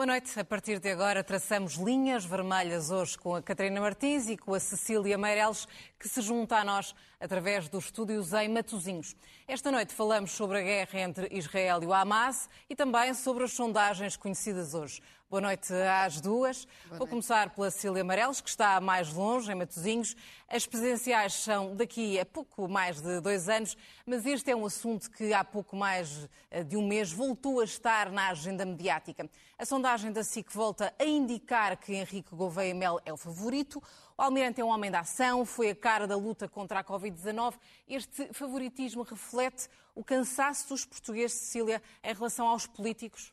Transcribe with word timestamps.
Boa 0.00 0.06
noite. 0.06 0.40
A 0.40 0.44
partir 0.46 0.78
de 0.78 0.88
agora 0.88 1.22
traçamos 1.22 1.74
linhas 1.74 2.24
vermelhas 2.24 2.90
hoje 2.90 3.18
com 3.18 3.34
a 3.34 3.42
Catarina 3.42 3.82
Martins 3.82 4.30
e 4.30 4.36
com 4.38 4.54
a 4.54 4.58
Cecília 4.58 5.18
Meireles, 5.18 5.68
que 5.98 6.08
se 6.08 6.22
junta 6.22 6.56
a 6.56 6.64
nós 6.64 6.94
através 7.20 7.68
dos 7.68 7.84
estúdios 7.84 8.32
em 8.32 8.48
Matosinhos. 8.48 9.14
Esta 9.46 9.70
noite 9.70 9.92
falamos 9.92 10.30
sobre 10.30 10.56
a 10.56 10.62
guerra 10.62 11.00
entre 11.00 11.28
Israel 11.30 11.82
e 11.82 11.86
o 11.86 11.92
Hamas 11.92 12.48
e 12.70 12.74
também 12.74 13.12
sobre 13.12 13.44
as 13.44 13.52
sondagens 13.52 14.16
conhecidas 14.16 14.72
hoje. 14.72 15.02
Boa 15.30 15.42
noite 15.42 15.72
às 15.72 16.20
duas. 16.20 16.66
Boa 16.88 16.98
Vou 16.98 17.06
começar 17.06 17.50
pela 17.50 17.70
Cília 17.70 18.02
Amarelos, 18.02 18.40
que 18.40 18.48
está 18.48 18.80
mais 18.80 19.12
longe, 19.12 19.52
em 19.52 19.54
Matosinhos. 19.54 20.16
As 20.48 20.66
presidenciais 20.66 21.34
são 21.34 21.76
daqui 21.76 22.18
a 22.18 22.26
pouco 22.26 22.68
mais 22.68 23.00
de 23.00 23.20
dois 23.20 23.48
anos, 23.48 23.76
mas 24.04 24.26
este 24.26 24.50
é 24.50 24.56
um 24.56 24.66
assunto 24.66 25.08
que 25.08 25.32
há 25.32 25.44
pouco 25.44 25.76
mais 25.76 26.28
eh, 26.50 26.64
de 26.64 26.76
um 26.76 26.84
mês 26.84 27.12
voltou 27.12 27.60
a 27.60 27.64
estar 27.64 28.10
na 28.10 28.30
agenda 28.30 28.66
mediática. 28.66 29.30
A 29.56 29.64
sondagem 29.64 30.10
da 30.10 30.24
SIC 30.24 30.52
volta 30.52 30.92
a 30.98 31.04
indicar 31.04 31.76
que 31.76 31.94
Henrique 31.94 32.34
Gouveia 32.34 32.74
Mel 32.74 32.98
é 33.04 33.12
o 33.12 33.16
favorito. 33.16 33.80
O 34.18 34.22
Almirante 34.22 34.60
é 34.60 34.64
um 34.64 34.68
homem 34.68 34.90
da 34.90 34.98
ação, 34.98 35.46
foi 35.46 35.70
a 35.70 35.76
cara 35.76 36.08
da 36.08 36.16
luta 36.16 36.48
contra 36.48 36.80
a 36.80 36.84
Covid-19. 36.84 37.54
Este 37.86 38.32
favoritismo 38.32 39.04
reflete 39.04 39.68
o 39.94 40.02
cansaço 40.02 40.70
dos 40.70 40.84
portugueses, 40.84 41.38
Cecília, 41.38 41.80
em 42.02 42.12
relação 42.12 42.48
aos 42.48 42.66
políticos? 42.66 43.32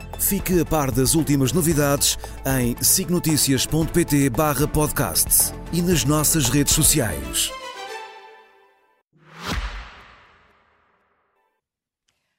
Fique 0.21 0.61
a 0.61 0.65
par 0.65 0.91
das 0.91 1.15
últimas 1.15 1.51
novidades 1.51 2.17
em 2.45 2.81
signoticias.pt 2.81 4.29
barra 4.29 4.67
podcast 4.67 5.51
e 5.73 5.81
nas 5.81 6.05
nossas 6.05 6.47
redes 6.47 6.73
sociais. 6.73 7.51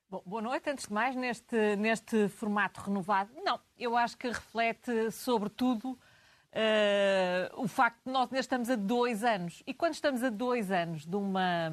Bom, 0.08 0.22
boa 0.25 0.41
noite. 0.41 0.70
Antes 0.70 0.86
de 0.86 0.92
mais, 0.92 1.16
neste, 1.16 1.77
neste 1.77 2.28
formato 2.28 2.80
renovado, 2.80 3.30
não, 3.44 3.60
eu 3.77 3.97
acho 3.97 4.16
que 4.16 4.28
reflete, 4.28 5.10
sobretudo, 5.10 5.98
Uh, 6.55 7.62
o 7.62 7.67
facto 7.67 8.05
de 8.05 8.12
nós 8.12 8.31
estamos 8.33 8.69
a 8.69 8.77
dois 8.77 9.25
anos. 9.25 9.62
E 9.67 9.72
quando 9.72 9.95
estamos 9.95 10.22
a 10.22 10.28
dois 10.28 10.70
anos 10.70 11.06
de, 11.06 11.17
uma, 11.17 11.72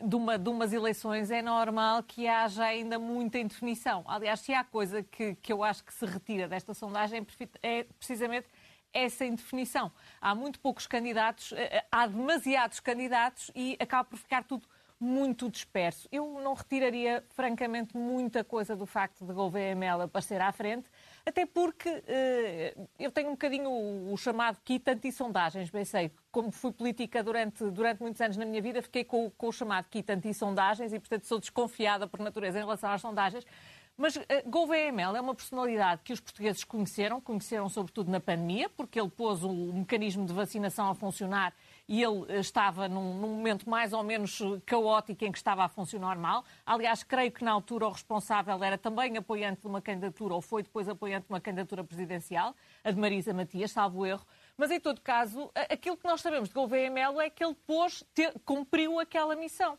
de, 0.00 0.14
uma, 0.14 0.38
de 0.38 0.48
umas 0.48 0.72
eleições, 0.72 1.32
é 1.32 1.42
normal 1.42 2.04
que 2.04 2.28
haja 2.28 2.64
ainda 2.64 2.96
muita 2.96 3.38
indefinição. 3.38 4.04
Aliás, 4.06 4.38
se 4.40 4.54
há 4.54 4.62
coisa 4.62 5.02
que, 5.02 5.34
que 5.34 5.52
eu 5.52 5.64
acho 5.64 5.82
que 5.82 5.92
se 5.92 6.06
retira 6.06 6.46
desta 6.46 6.72
sondagem 6.74 7.26
é 7.60 7.84
precisamente 7.98 8.46
essa 8.92 9.24
indefinição. 9.24 9.90
Há 10.20 10.32
muito 10.34 10.60
poucos 10.60 10.86
candidatos, 10.86 11.52
eh, 11.52 11.84
há 11.90 12.06
demasiados 12.06 12.78
candidatos 12.80 13.50
e 13.54 13.76
acaba 13.80 14.04
por 14.04 14.18
ficar 14.18 14.44
tudo 14.44 14.68
muito 15.00 15.48
disperso. 15.48 16.06
Eu 16.12 16.40
não 16.42 16.52
retiraria, 16.52 17.24
francamente, 17.30 17.96
muita 17.96 18.44
coisa 18.44 18.76
do 18.76 18.84
facto 18.84 19.24
de 19.24 19.32
Gouveia 19.32 19.74
Mela 19.74 20.04
aparecer 20.04 20.40
à 20.42 20.52
frente, 20.52 20.90
até 21.24 21.46
porque 21.46 21.88
uh, 21.88 22.88
eu 22.98 23.10
tenho 23.10 23.28
um 23.28 23.32
bocadinho 23.32 23.70
o, 23.70 24.12
o 24.12 24.16
chamado 24.18 24.58
kit 24.62 24.88
anti-sondagens. 24.90 25.70
Bem 25.70 25.86
sei, 25.86 26.10
como 26.30 26.50
fui 26.50 26.70
política 26.70 27.22
durante, 27.22 27.64
durante 27.70 28.02
muitos 28.02 28.20
anos 28.20 28.36
na 28.36 28.44
minha 28.44 28.60
vida, 28.60 28.82
fiquei 28.82 29.02
com, 29.02 29.30
com 29.30 29.48
o 29.48 29.52
chamado 29.52 29.86
kit 29.88 30.12
anti-sondagens 30.12 30.92
e, 30.92 30.98
portanto, 30.98 31.24
sou 31.24 31.40
desconfiada 31.40 32.06
por 32.06 32.20
natureza 32.20 32.58
em 32.58 32.62
relação 32.62 32.90
às 32.90 33.00
sondagens. 33.00 33.46
Mas 33.96 34.16
uh, 34.16 34.22
Gouveia 34.46 34.92
Mel 34.92 35.16
é 35.16 35.20
uma 35.20 35.34
personalidade 35.34 36.02
que 36.04 36.12
os 36.12 36.20
portugueses 36.20 36.62
conheceram, 36.62 37.22
conheceram 37.22 37.70
sobretudo 37.70 38.10
na 38.10 38.20
pandemia, 38.20 38.68
porque 38.68 39.00
ele 39.00 39.10
pôs 39.10 39.42
o 39.42 39.72
mecanismo 39.72 40.26
de 40.26 40.32
vacinação 40.34 40.90
a 40.90 40.94
funcionar 40.94 41.54
e 41.90 42.04
ele 42.04 42.24
eh, 42.28 42.38
estava 42.38 42.88
num, 42.88 43.14
num, 43.14 43.28
momento 43.30 43.68
mais 43.68 43.92
ou 43.92 44.04
menos 44.04 44.38
caótico 44.64 45.24
em 45.24 45.32
que 45.32 45.38
estava 45.38 45.64
a 45.64 45.68
funcionar 45.68 46.16
mal. 46.16 46.44
Aliás, 46.64 47.02
creio 47.02 47.32
que 47.32 47.42
na 47.42 47.50
altura 47.50 47.88
o 47.88 47.90
responsável 47.90 48.62
era 48.62 48.78
também 48.78 49.16
apoiante 49.16 49.62
de 49.62 49.66
uma 49.66 49.82
candidatura, 49.82 50.34
ou 50.34 50.40
foi 50.40 50.62
depois 50.62 50.88
apoiante 50.88 51.26
de 51.26 51.32
uma 51.32 51.40
candidatura 51.40 51.82
presidencial, 51.82 52.54
a 52.84 52.92
de 52.92 52.96
Marisa 52.96 53.34
Matias, 53.34 53.72
salvo 53.72 54.06
erro. 54.06 54.24
Mas, 54.56 54.70
em 54.70 54.78
todo 54.78 55.00
caso, 55.00 55.50
aquilo 55.68 55.96
que 55.96 56.06
nós 56.06 56.20
sabemos 56.20 56.48
de 56.48 56.54
Gouveia 56.54 56.90
Melo 56.90 57.20
é 57.20 57.28
que 57.28 57.42
ele 57.42 57.56
pôs, 57.66 58.04
cumpriu 58.44 59.00
aquela 59.00 59.34
missão. 59.34 59.76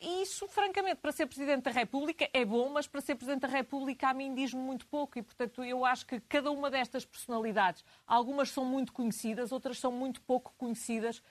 E 0.00 0.22
isso, 0.22 0.46
francamente, 0.48 0.96
para 0.96 1.12
ser 1.12 1.26
Presidente 1.26 1.64
da 1.64 1.70
República 1.70 2.28
é 2.32 2.44
bom, 2.44 2.68
mas 2.68 2.86
para 2.86 3.00
ser 3.00 3.14
Presidente 3.14 3.42
da 3.42 3.48
República 3.48 4.08
a 4.08 4.14
mim 4.14 4.34
diz-me 4.34 4.60
muito 4.60 4.86
pouco. 4.86 5.18
E, 5.18 5.22
portanto, 5.22 5.64
eu 5.64 5.84
acho 5.84 6.06
que 6.06 6.20
cada 6.20 6.50
uma 6.50 6.70
destas 6.70 7.04
personalidades, 7.04 7.84
algumas 8.06 8.50
são 8.50 8.64
muito 8.64 8.92
conhecidas, 8.92 9.50
outras 9.50 9.78
são 9.78 9.90
muito 9.90 10.20
pouco 10.22 10.54
conhecidas 10.56 11.22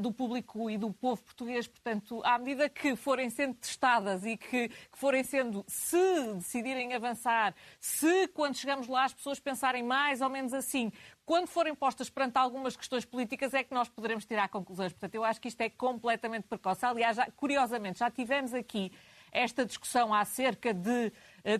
do 0.00 0.12
público 0.12 0.70
e 0.70 0.76
do 0.76 0.92
povo 0.92 1.22
português. 1.22 1.66
Portanto, 1.66 2.20
à 2.24 2.38
medida 2.38 2.68
que 2.68 2.94
forem 2.94 3.30
sendo 3.30 3.54
testadas 3.54 4.24
e 4.24 4.36
que, 4.36 4.68
que, 4.68 4.98
forem 4.98 5.24
sendo, 5.24 5.64
se 5.66 6.34
decidirem 6.34 6.92
avançar, 6.92 7.54
se 7.80 8.28
quando 8.28 8.56
chegamos 8.56 8.86
lá 8.88 9.04
as 9.04 9.14
pessoas 9.14 9.40
pensarem 9.40 9.82
mais 9.82 10.20
ou 10.20 10.28
menos 10.28 10.52
assim, 10.52 10.92
quando 11.24 11.46
forem 11.46 11.74
postas 11.74 12.10
perante 12.10 12.36
algumas 12.36 12.76
questões 12.76 13.04
políticas 13.04 13.54
é 13.54 13.62
que 13.62 13.72
nós 13.72 13.88
poderemos 13.88 14.24
tirar 14.24 14.48
conclusões. 14.48 14.92
Portanto, 14.92 15.14
eu 15.14 15.24
acho 15.24 15.40
que 15.40 15.48
isto 15.48 15.60
é 15.60 15.70
completamente 15.70 16.48
precoce. 16.48 16.84
Aliás, 16.84 17.16
já, 17.16 17.30
curiosamente, 17.30 18.00
já 18.00 18.10
tivemos 18.10 18.52
aqui 18.52 18.92
esta 19.32 19.64
discussão 19.64 20.12
acerca 20.12 20.74
de 20.74 20.90
eh, 21.06 21.12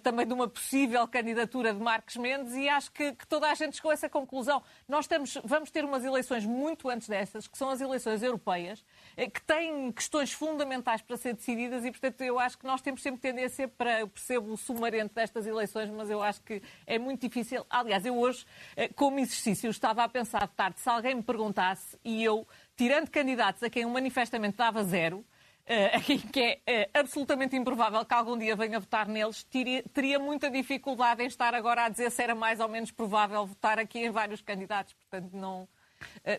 também 0.02 0.26
de 0.26 0.32
uma 0.32 0.48
possível 0.48 1.06
candidatura 1.08 1.72
de 1.72 1.80
Marcos 1.80 2.16
Mendes 2.16 2.54
e 2.54 2.68
acho 2.68 2.90
que, 2.92 3.12
que, 3.12 3.26
toda 3.26 3.50
a 3.50 3.54
gente 3.54 3.76
chegou 3.76 3.90
a 3.90 3.94
essa 3.94 4.08
conclusão. 4.08 4.62
Nós 4.88 5.06
temos, 5.06 5.38
vamos 5.44 5.70
ter 5.70 5.84
umas 5.84 6.04
eleições 6.04 6.44
muito 6.44 6.88
antes 6.88 7.08
dessas, 7.08 7.46
que 7.46 7.56
são 7.56 7.70
as 7.70 7.80
eleições 7.80 8.22
europeias, 8.22 8.84
eh, 9.16 9.28
que 9.28 9.40
têm 9.42 9.90
questões 9.92 10.32
fundamentais 10.32 11.02
para 11.02 11.16
ser 11.16 11.34
decididas 11.34 11.84
e, 11.84 11.90
portanto, 11.90 12.20
eu 12.22 12.38
acho 12.38 12.58
que 12.58 12.66
nós 12.66 12.80
temos 12.80 13.02
sempre 13.02 13.20
tendência 13.20 13.68
para, 13.68 14.00
eu 14.00 14.08
percebo 14.08 14.52
o 14.52 14.56
sumarento 14.56 15.14
destas 15.14 15.46
eleições, 15.46 15.90
mas 15.90 16.10
eu 16.10 16.22
acho 16.22 16.42
que 16.42 16.62
é 16.86 16.98
muito 16.98 17.20
difícil. 17.20 17.64
Aliás, 17.70 18.04
eu 18.04 18.18
hoje, 18.18 18.46
eh, 18.76 18.88
como 18.88 19.18
exercício, 19.18 19.70
estava 19.70 20.04
a 20.04 20.08
pensar 20.08 20.46
de 20.46 20.54
tarde, 20.54 20.80
se 20.80 20.88
alguém 20.88 21.14
me 21.14 21.22
perguntasse 21.22 21.98
e 22.04 22.22
eu, 22.22 22.46
tirando 22.76 23.10
candidatos 23.10 23.62
a 23.62 23.70
quem 23.70 23.82
eu 23.82 23.90
manifestamente 23.90 24.56
dava 24.56 24.84
zero, 24.84 25.24
que 26.32 26.60
é 26.66 26.90
uh, 26.94 26.98
absolutamente 27.00 27.56
improvável 27.56 28.04
que 28.04 28.12
algum 28.12 28.36
dia 28.36 28.56
venha 28.56 28.80
votar 28.80 29.06
neles, 29.06 29.44
teria, 29.92 30.18
muita 30.18 30.50
dificuldade 30.50 31.22
em 31.22 31.26
estar 31.26 31.54
agora 31.54 31.84
a 31.84 31.88
dizer 31.88 32.10
se 32.10 32.22
era 32.22 32.34
mais 32.34 32.58
ou 32.58 32.68
menos 32.68 32.90
provável 32.90 33.46
votar 33.46 33.78
aqui 33.78 34.00
em 34.00 34.10
vários 34.10 34.42
candidatos. 34.42 34.94
Portanto, 34.94 35.30
não, 35.32 35.68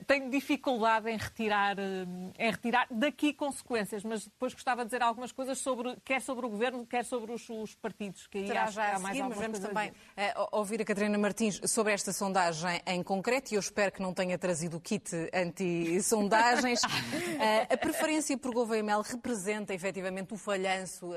tenho 0.08 0.30
dificuldade 0.30 1.10
em 1.10 1.18
retirar, 1.18 1.78
uh, 1.78 2.34
em 2.38 2.52
retirar 2.52 2.88
daqui 2.90 3.34
consequências, 3.34 4.04
mas 4.04 4.26
depois 4.26 4.54
gostava 4.54 4.84
de 4.84 4.88
dizer 4.90 5.02
algumas 5.02 5.32
coisas 5.32 5.58
sobre, 5.58 5.96
quer 6.04 6.22
sobre 6.22 6.46
o 6.46 6.50
governo, 6.50 6.86
quer 6.86 7.06
sobre 7.06 7.32
os, 7.32 7.50
os 7.50 7.76
partidos. 7.76 8.28
Que 8.28 8.52
acho 8.52 8.74
já 8.74 8.90
que 8.90 8.96
há 8.96 9.00
mais 9.00 9.18
seguir, 9.18 9.34
vamos 9.34 9.60
também 9.60 9.90
uh, 9.90 10.48
ouvir 10.52 10.82
a 10.82 10.86
Catarina 10.86 11.18
Martins 11.18 11.60
sobre 11.66 11.94
esta 11.94 12.14
sondagem 12.14 12.82
em 12.86 13.04
concreto 13.04 13.54
e 13.54 13.56
eu 13.56 13.60
espero 13.60 13.92
que 13.92 14.02
não 14.02 14.14
tenha 14.14 14.38
trazido 14.38 14.78
o 14.78 14.80
kit 14.80 15.12
anti-sondagens. 15.34 16.82
a 17.70 17.78
preferência 17.78 18.38
por 18.38 18.54
Gouveia 18.54 18.84
Mel 18.84 19.02
representa 19.02 19.74
efetivamente 19.74 20.34
o 20.34 20.38
falhanço 20.38 21.12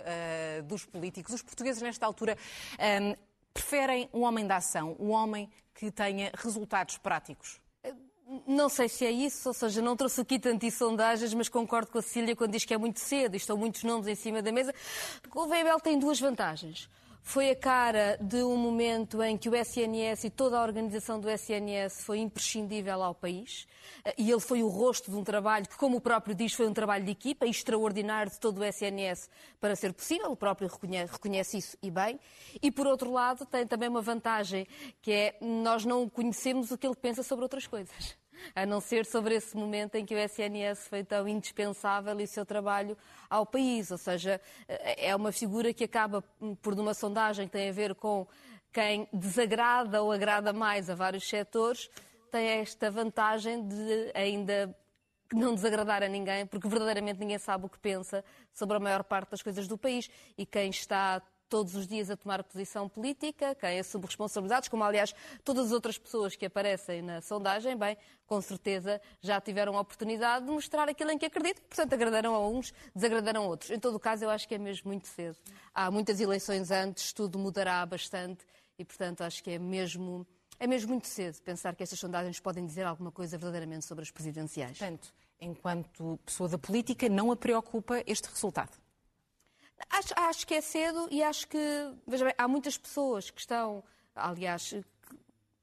dos 0.66 0.84
políticos. 0.84 1.34
Os 1.34 1.42
portugueses, 1.42 1.82
nesta 1.82 2.06
altura, 2.06 2.36
preferem 3.52 4.08
um 4.12 4.22
homem 4.22 4.46
da 4.46 4.56
ação, 4.56 4.96
um 4.98 5.10
homem 5.10 5.48
que 5.74 5.90
tenha 5.90 6.30
resultados 6.34 6.98
práticos. 6.98 7.60
Não 8.46 8.68
sei 8.68 8.88
se 8.88 9.04
é 9.04 9.10
isso, 9.10 9.48
ou 9.48 9.54
seja, 9.54 9.80
não 9.80 9.96
trouxe 9.96 10.20
aqui 10.20 10.38
tantas 10.38 10.74
sondagens, 10.74 11.32
mas 11.34 11.48
concordo 11.48 11.90
com 11.90 11.98
a 11.98 12.02
Cília 12.02 12.34
quando 12.34 12.52
diz 12.52 12.64
que 12.64 12.74
é 12.74 12.78
muito 12.78 13.00
cedo 13.00 13.34
e 13.34 13.36
estão 13.36 13.56
muitos 13.56 13.82
nomes 13.84 14.06
em 14.06 14.14
cima 14.14 14.42
da 14.42 14.50
mesa. 14.50 14.74
O 15.34 15.46
VBL 15.46 15.80
tem 15.82 15.98
duas 15.98 16.18
vantagens. 16.18 16.88
Foi 17.26 17.48
a 17.48 17.56
cara 17.56 18.18
de 18.20 18.42
um 18.42 18.54
momento 18.54 19.22
em 19.22 19.38
que 19.38 19.48
o 19.48 19.56
SNS 19.56 20.24
e 20.24 20.30
toda 20.30 20.58
a 20.58 20.62
organização 20.62 21.18
do 21.18 21.30
SNS 21.30 22.02
foi 22.02 22.18
imprescindível 22.18 23.02
ao 23.02 23.14
país. 23.14 23.66
E 24.18 24.30
ele 24.30 24.40
foi 24.40 24.62
o 24.62 24.68
rosto 24.68 25.10
de 25.10 25.16
um 25.16 25.24
trabalho 25.24 25.66
que, 25.66 25.76
como 25.76 25.96
o 25.96 26.00
próprio 26.02 26.34
diz, 26.34 26.52
foi 26.52 26.66
um 26.66 26.74
trabalho 26.74 27.02
de 27.02 27.12
equipa 27.12 27.46
extraordinário 27.46 28.30
de 28.30 28.38
todo 28.38 28.58
o 28.58 28.64
SNS 28.64 29.30
para 29.58 29.74
ser 29.74 29.94
possível. 29.94 30.32
O 30.32 30.36
próprio 30.36 30.68
reconhece, 30.68 31.12
reconhece 31.14 31.56
isso 31.56 31.78
e 31.82 31.90
bem. 31.90 32.20
E, 32.62 32.70
por 32.70 32.86
outro 32.86 33.10
lado, 33.10 33.46
tem 33.46 33.66
também 33.66 33.88
uma 33.88 34.02
vantagem, 34.02 34.66
que 35.00 35.10
é 35.10 35.38
nós 35.40 35.86
não 35.86 36.06
conhecemos 36.10 36.70
o 36.70 36.76
que 36.76 36.86
ele 36.86 36.94
pensa 36.94 37.22
sobre 37.22 37.42
outras 37.42 37.66
coisas 37.66 38.22
a 38.54 38.66
não 38.66 38.80
ser 38.80 39.06
sobre 39.06 39.34
esse 39.34 39.56
momento 39.56 39.94
em 39.96 40.04
que 40.04 40.14
o 40.14 40.18
SNS 40.18 40.88
foi 40.88 41.04
tão 41.04 41.26
indispensável 41.28 42.18
e 42.20 42.24
o 42.24 42.28
seu 42.28 42.44
trabalho 42.44 42.96
ao 43.28 43.44
país. 43.44 43.90
Ou 43.90 43.98
seja, 43.98 44.40
é 44.68 45.14
uma 45.14 45.32
figura 45.32 45.72
que 45.72 45.84
acaba 45.84 46.22
por, 46.62 46.74
numa 46.74 46.94
sondagem 46.94 47.46
que 47.46 47.52
tem 47.52 47.68
a 47.68 47.72
ver 47.72 47.94
com 47.94 48.26
quem 48.72 49.08
desagrada 49.12 50.02
ou 50.02 50.10
agrada 50.10 50.52
mais 50.52 50.90
a 50.90 50.94
vários 50.96 51.28
setores, 51.28 51.88
tem 52.32 52.44
esta 52.44 52.90
vantagem 52.90 53.66
de 53.68 54.10
ainda 54.12 54.76
não 55.32 55.54
desagradar 55.54 56.02
a 56.02 56.08
ninguém, 56.08 56.44
porque 56.46 56.68
verdadeiramente 56.68 57.20
ninguém 57.20 57.38
sabe 57.38 57.66
o 57.66 57.68
que 57.68 57.78
pensa 57.78 58.24
sobre 58.52 58.76
a 58.76 58.80
maior 58.80 59.04
parte 59.04 59.30
das 59.30 59.42
coisas 59.42 59.68
do 59.68 59.78
país. 59.78 60.10
E 60.36 60.44
quem 60.44 60.70
está 60.70 61.22
todos 61.48 61.74
os 61.74 61.86
dias 61.86 62.10
a 62.10 62.16
tomar 62.16 62.42
posição 62.42 62.88
política, 62.88 63.54
quem 63.54 63.78
assume 63.78 64.06
responsabilidades, 64.06 64.68
como 64.68 64.82
aliás 64.84 65.14
todas 65.44 65.66
as 65.66 65.72
outras 65.72 65.98
pessoas 65.98 66.34
que 66.36 66.46
aparecem 66.46 67.02
na 67.02 67.20
sondagem, 67.20 67.76
bem, 67.76 67.96
com 68.26 68.40
certeza 68.40 69.00
já 69.20 69.40
tiveram 69.40 69.76
a 69.76 69.80
oportunidade 69.80 70.46
de 70.46 70.50
mostrar 70.50 70.88
aquilo 70.88 71.10
em 71.10 71.18
que 71.18 71.26
acreditam, 71.26 71.62
portanto 71.68 71.92
agradaram 71.92 72.34
a 72.34 72.48
uns, 72.48 72.72
desagradaram 72.94 73.44
a 73.44 73.46
outros. 73.46 73.70
Em 73.70 73.78
todo 73.78 73.94
o 73.94 74.00
caso, 74.00 74.24
eu 74.24 74.30
acho 74.30 74.48
que 74.48 74.54
é 74.54 74.58
mesmo 74.58 74.88
muito 74.88 75.06
cedo. 75.06 75.36
Há 75.74 75.90
muitas 75.90 76.20
eleições 76.20 76.70
antes, 76.70 77.12
tudo 77.12 77.38
mudará 77.38 77.84
bastante 77.86 78.44
e, 78.78 78.84
portanto, 78.84 79.22
acho 79.22 79.42
que 79.42 79.52
é 79.52 79.58
mesmo, 79.58 80.26
é 80.58 80.66
mesmo 80.66 80.90
muito 80.90 81.06
cedo 81.06 81.40
pensar 81.42 81.74
que 81.74 81.82
estas 81.82 81.98
sondagens 81.98 82.40
podem 82.40 82.66
dizer 82.66 82.84
alguma 82.84 83.12
coisa 83.12 83.38
verdadeiramente 83.38 83.84
sobre 83.84 84.02
as 84.02 84.10
presidenciais. 84.10 84.78
Portanto, 84.78 85.12
enquanto 85.40 86.18
pessoa 86.24 86.48
da 86.48 86.58
política, 86.58 87.08
não 87.08 87.30
a 87.30 87.36
preocupa 87.36 88.02
este 88.06 88.28
resultado? 88.28 88.83
Acho, 89.90 90.14
acho 90.16 90.46
que 90.46 90.54
é 90.54 90.60
cedo 90.60 91.08
e 91.10 91.22
acho 91.22 91.48
que, 91.48 91.58
veja 92.06 92.24
bem, 92.24 92.34
há 92.36 92.48
muitas 92.48 92.76
pessoas 92.76 93.30
que 93.30 93.40
estão, 93.40 93.82
aliás, 94.14 94.74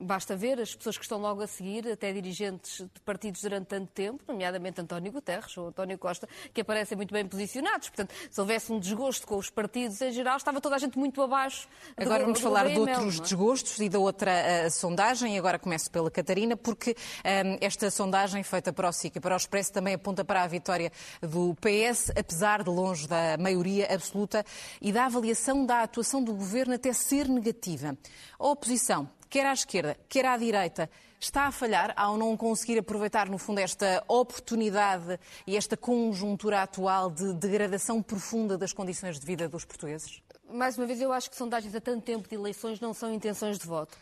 Basta 0.01 0.36
ver 0.36 0.59
as 0.59 0.74
pessoas 0.74 0.98
que 0.98 1.03
estão 1.03 1.19
logo 1.19 1.42
a 1.42 1.48
seguir, 1.48 1.88
até 1.88 2.12
dirigentes 2.12 2.77
de 2.80 3.01
partidos 3.06 3.42
durante 3.42 3.68
tanto 3.68 3.88
tempo, 3.92 4.24
nomeadamente 4.27 4.81
António 4.81 5.12
Guterres 5.12 5.56
ou 5.57 5.68
António 5.68 5.98
Costa, 5.98 6.27
que 6.53 6.62
aparecem 6.62 6.95
muito 6.95 7.13
bem 7.13 7.25
posicionados. 7.27 7.89
Portanto, 7.89 8.13
se 8.30 8.42
houvesse 8.42 8.71
um 8.71 8.80
desgosto 8.80 9.27
com 9.27 9.38
os 9.38 9.50
partidos 9.50 10.01
em 10.01 10.12
geral, 10.12 10.38
estava 10.38 10.59
toda 10.59 10.75
a 10.75 10.80
gente 10.80 10.98
muito 10.98 11.21
abaixo. 11.21 11.68
Agora 11.95 12.19
do, 12.19 12.25
vamos 12.25 12.39
do 12.39 12.44
falar 12.44 12.68
de 12.68 12.74
VML, 12.74 12.95
outros 12.95 13.19
é? 13.19 13.21
desgostos 13.21 13.80
e 13.80 13.89
da 13.89 14.00
outra 14.00 14.31
uh, 14.31 14.71
sondagem. 14.71 15.38
Agora 15.38 15.59
começo 15.59 15.92
pela 15.92 16.09
Catarina, 16.09 16.57
porque 16.57 16.92
um, 16.92 17.57
esta 17.62 17.92
sondagem 17.92 18.42
feita 18.44 18.74
para 18.74 18.89
o 18.89 18.92
SIC 18.92 19.18
e 19.18 19.19
para 19.19 19.36
o 19.36 19.38
Expresso 19.38 19.71
também 19.71 19.94
aponta 19.94 20.25
para 20.25 20.42
a 20.42 20.48
vitória 20.48 20.92
do 21.21 21.56
PS, 21.56 22.12
apesar 22.18 22.63
de 22.63 22.69
longe 22.69 23.07
da 23.07 23.38
maioria 23.38 23.94
absoluta 23.94 24.44
e 24.81 24.92
da 24.92 25.06
avaliação 25.06 25.65
da 25.65 25.83
atuação 25.83 26.24
do 26.24 26.33
governo 26.33 26.74
até 26.74 26.92
ser 26.92 27.27
negativa. 27.27 27.95
A 28.39 28.48
oposição 28.48 29.07
quer 29.31 29.45
à 29.45 29.54
esquerda, 29.54 29.98
quer 30.10 30.25
à 30.25 30.36
direita, 30.38 30.89
está 31.18 31.48
a 31.48 31.51
falhar 31.51 31.94
ao 31.95 32.18
não 32.18 32.36
conseguir 32.36 32.78
aproveitar, 32.78 33.30
no 33.30 33.38
fundo, 33.38 33.60
esta 33.60 34.04
oportunidade 34.06 35.18
e 35.48 35.56
esta 35.56 35.78
conjuntura 35.78 36.62
atual 36.62 37.10
de 37.10 37.33
degradação 37.36 38.04
profunda 38.04 38.57
das 38.57 38.74
condições 38.74 39.18
de 39.18 39.25
vida 39.25 39.48
dos 39.48 39.63
portugueses? 39.63 40.22
Mais 40.51 40.78
uma 40.78 40.86
vez, 40.86 41.00
eu 41.00 41.13
acho 41.13 41.30
que 41.30 41.38
sondagens 41.38 41.74
a 41.74 41.80
tanto 41.80 42.04
tempo 42.04 42.28
de 42.28 42.36
eleições 42.36 42.81
não 42.81 42.94
são 42.94 43.13
intenções 43.13 43.57
de 43.57 43.66
voto, 43.66 43.98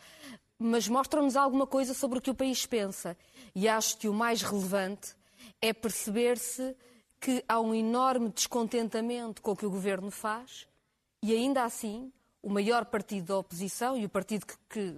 mas 0.58 0.88
mostram-nos 0.88 1.36
alguma 1.36 1.66
coisa 1.66 1.94
sobre 1.94 2.18
o 2.18 2.20
que 2.20 2.30
o 2.30 2.34
país 2.34 2.66
pensa. 2.66 3.16
E 3.54 3.68
acho 3.68 3.98
que 3.98 4.08
o 4.08 4.12
mais 4.12 4.42
relevante 4.42 5.14
é 5.62 5.72
perceber-se 5.72 6.76
que 7.20 7.44
há 7.48 7.60
um 7.60 7.72
enorme 7.72 8.30
descontentamento 8.30 9.40
com 9.40 9.52
o 9.52 9.56
que 9.56 9.64
o 9.64 9.70
governo 9.70 10.10
faz 10.10 10.66
e, 11.22 11.32
ainda 11.32 11.62
assim, 11.62 12.10
o 12.42 12.50
maior 12.50 12.86
partido 12.86 13.26
da 13.26 13.38
oposição 13.38 13.96
e 13.96 14.04
o 14.04 14.08
partido 14.08 14.46
que, 14.46 14.56
que 14.68 14.94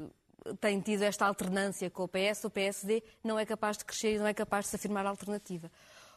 tem 0.60 0.80
tido 0.80 1.02
esta 1.02 1.26
alternância 1.26 1.90
com 1.90 2.04
o 2.04 2.08
PS, 2.08 2.44
o 2.44 2.50
PSD, 2.50 3.02
não 3.22 3.38
é 3.38 3.44
capaz 3.44 3.76
de 3.78 3.84
crescer 3.84 4.14
e 4.14 4.18
não 4.18 4.26
é 4.26 4.34
capaz 4.34 4.64
de 4.64 4.70
se 4.70 4.76
afirmar 4.76 5.06
alternativa. 5.06 5.70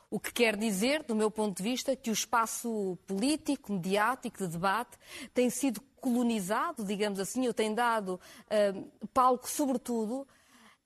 O 0.09 0.19
que 0.19 0.31
quer 0.31 0.55
dizer, 0.55 1.03
do 1.03 1.15
meu 1.15 1.31
ponto 1.31 1.57
de 1.57 1.63
vista, 1.63 1.95
que 1.95 2.09
o 2.09 2.13
espaço 2.13 2.97
político, 3.07 3.73
mediático, 3.73 4.37
de 4.37 4.47
debate, 4.47 4.97
tem 5.33 5.49
sido 5.49 5.81
colonizado, 5.99 6.83
digamos 6.83 7.19
assim, 7.19 7.47
ou 7.47 7.53
tem 7.53 7.73
dado 7.73 8.19
uh, 8.45 9.07
palco, 9.13 9.49
sobretudo, 9.49 10.27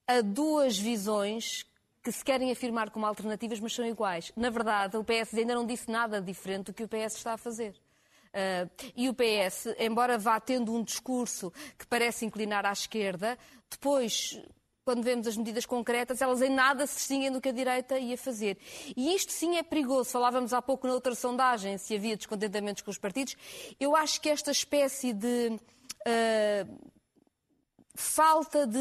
a 0.08 0.22
duas 0.22 0.78
visões 0.78 1.66
que 2.02 2.12
se 2.12 2.24
querem 2.24 2.50
afirmar 2.52 2.90
como 2.90 3.06
alternativas, 3.06 3.60
mas 3.60 3.74
são 3.74 3.86
iguais. 3.86 4.32
Na 4.36 4.50
verdade, 4.50 4.96
o 4.98 5.04
PS 5.04 5.34
ainda 5.34 5.54
não 5.54 5.66
disse 5.66 5.92
nada 5.92 6.22
diferente 6.22 6.68
do 6.68 6.74
que 6.74 6.84
o 6.84 6.88
PS 6.88 7.16
está 7.18 7.34
a 7.34 7.38
fazer. 7.38 7.76
Uh, 8.30 8.70
e 8.96 9.10
o 9.10 9.14
PS, 9.14 9.76
embora 9.80 10.18
vá 10.18 10.40
tendo 10.40 10.74
um 10.74 10.84
discurso 10.84 11.52
que 11.78 11.88
parece 11.88 12.26
inclinar 12.26 12.66
à 12.66 12.72
esquerda, 12.72 13.38
depois, 13.70 14.40
quando 14.86 15.04
vemos 15.04 15.28
as 15.28 15.36
medidas 15.36 15.66
concretas, 15.66 16.22
elas 16.22 16.42
em 16.42 16.50
nada 16.50 16.86
se 16.86 16.96
distinguem 16.96 17.32
do 17.32 17.42
que 17.42 17.50
a 17.50 17.52
direita 17.52 17.98
ia 17.98 18.18
fazer. 18.18 18.58
E 18.96 19.16
isto 19.16 19.32
sim 19.32 19.58
é 19.58 19.64
perigoso. 19.64 20.12
Falávamos 20.12 20.54
há 20.54 20.62
pouco 20.62 20.88
na 20.88 20.94
outra 20.94 21.16
sondagem 21.16 21.78
se 21.78 21.96
havia 21.96 22.16
descontentamentos 22.16 22.84
com 22.84 22.92
os 22.92 22.98
partidos. 22.98 23.36
Eu 23.80 23.96
acho 23.96 24.22
que 24.22 24.30
esta 24.30 24.52
espécie 24.52 25.14
de. 25.14 25.60
Uh, 26.08 27.00
falta 27.96 28.66
de 28.66 28.80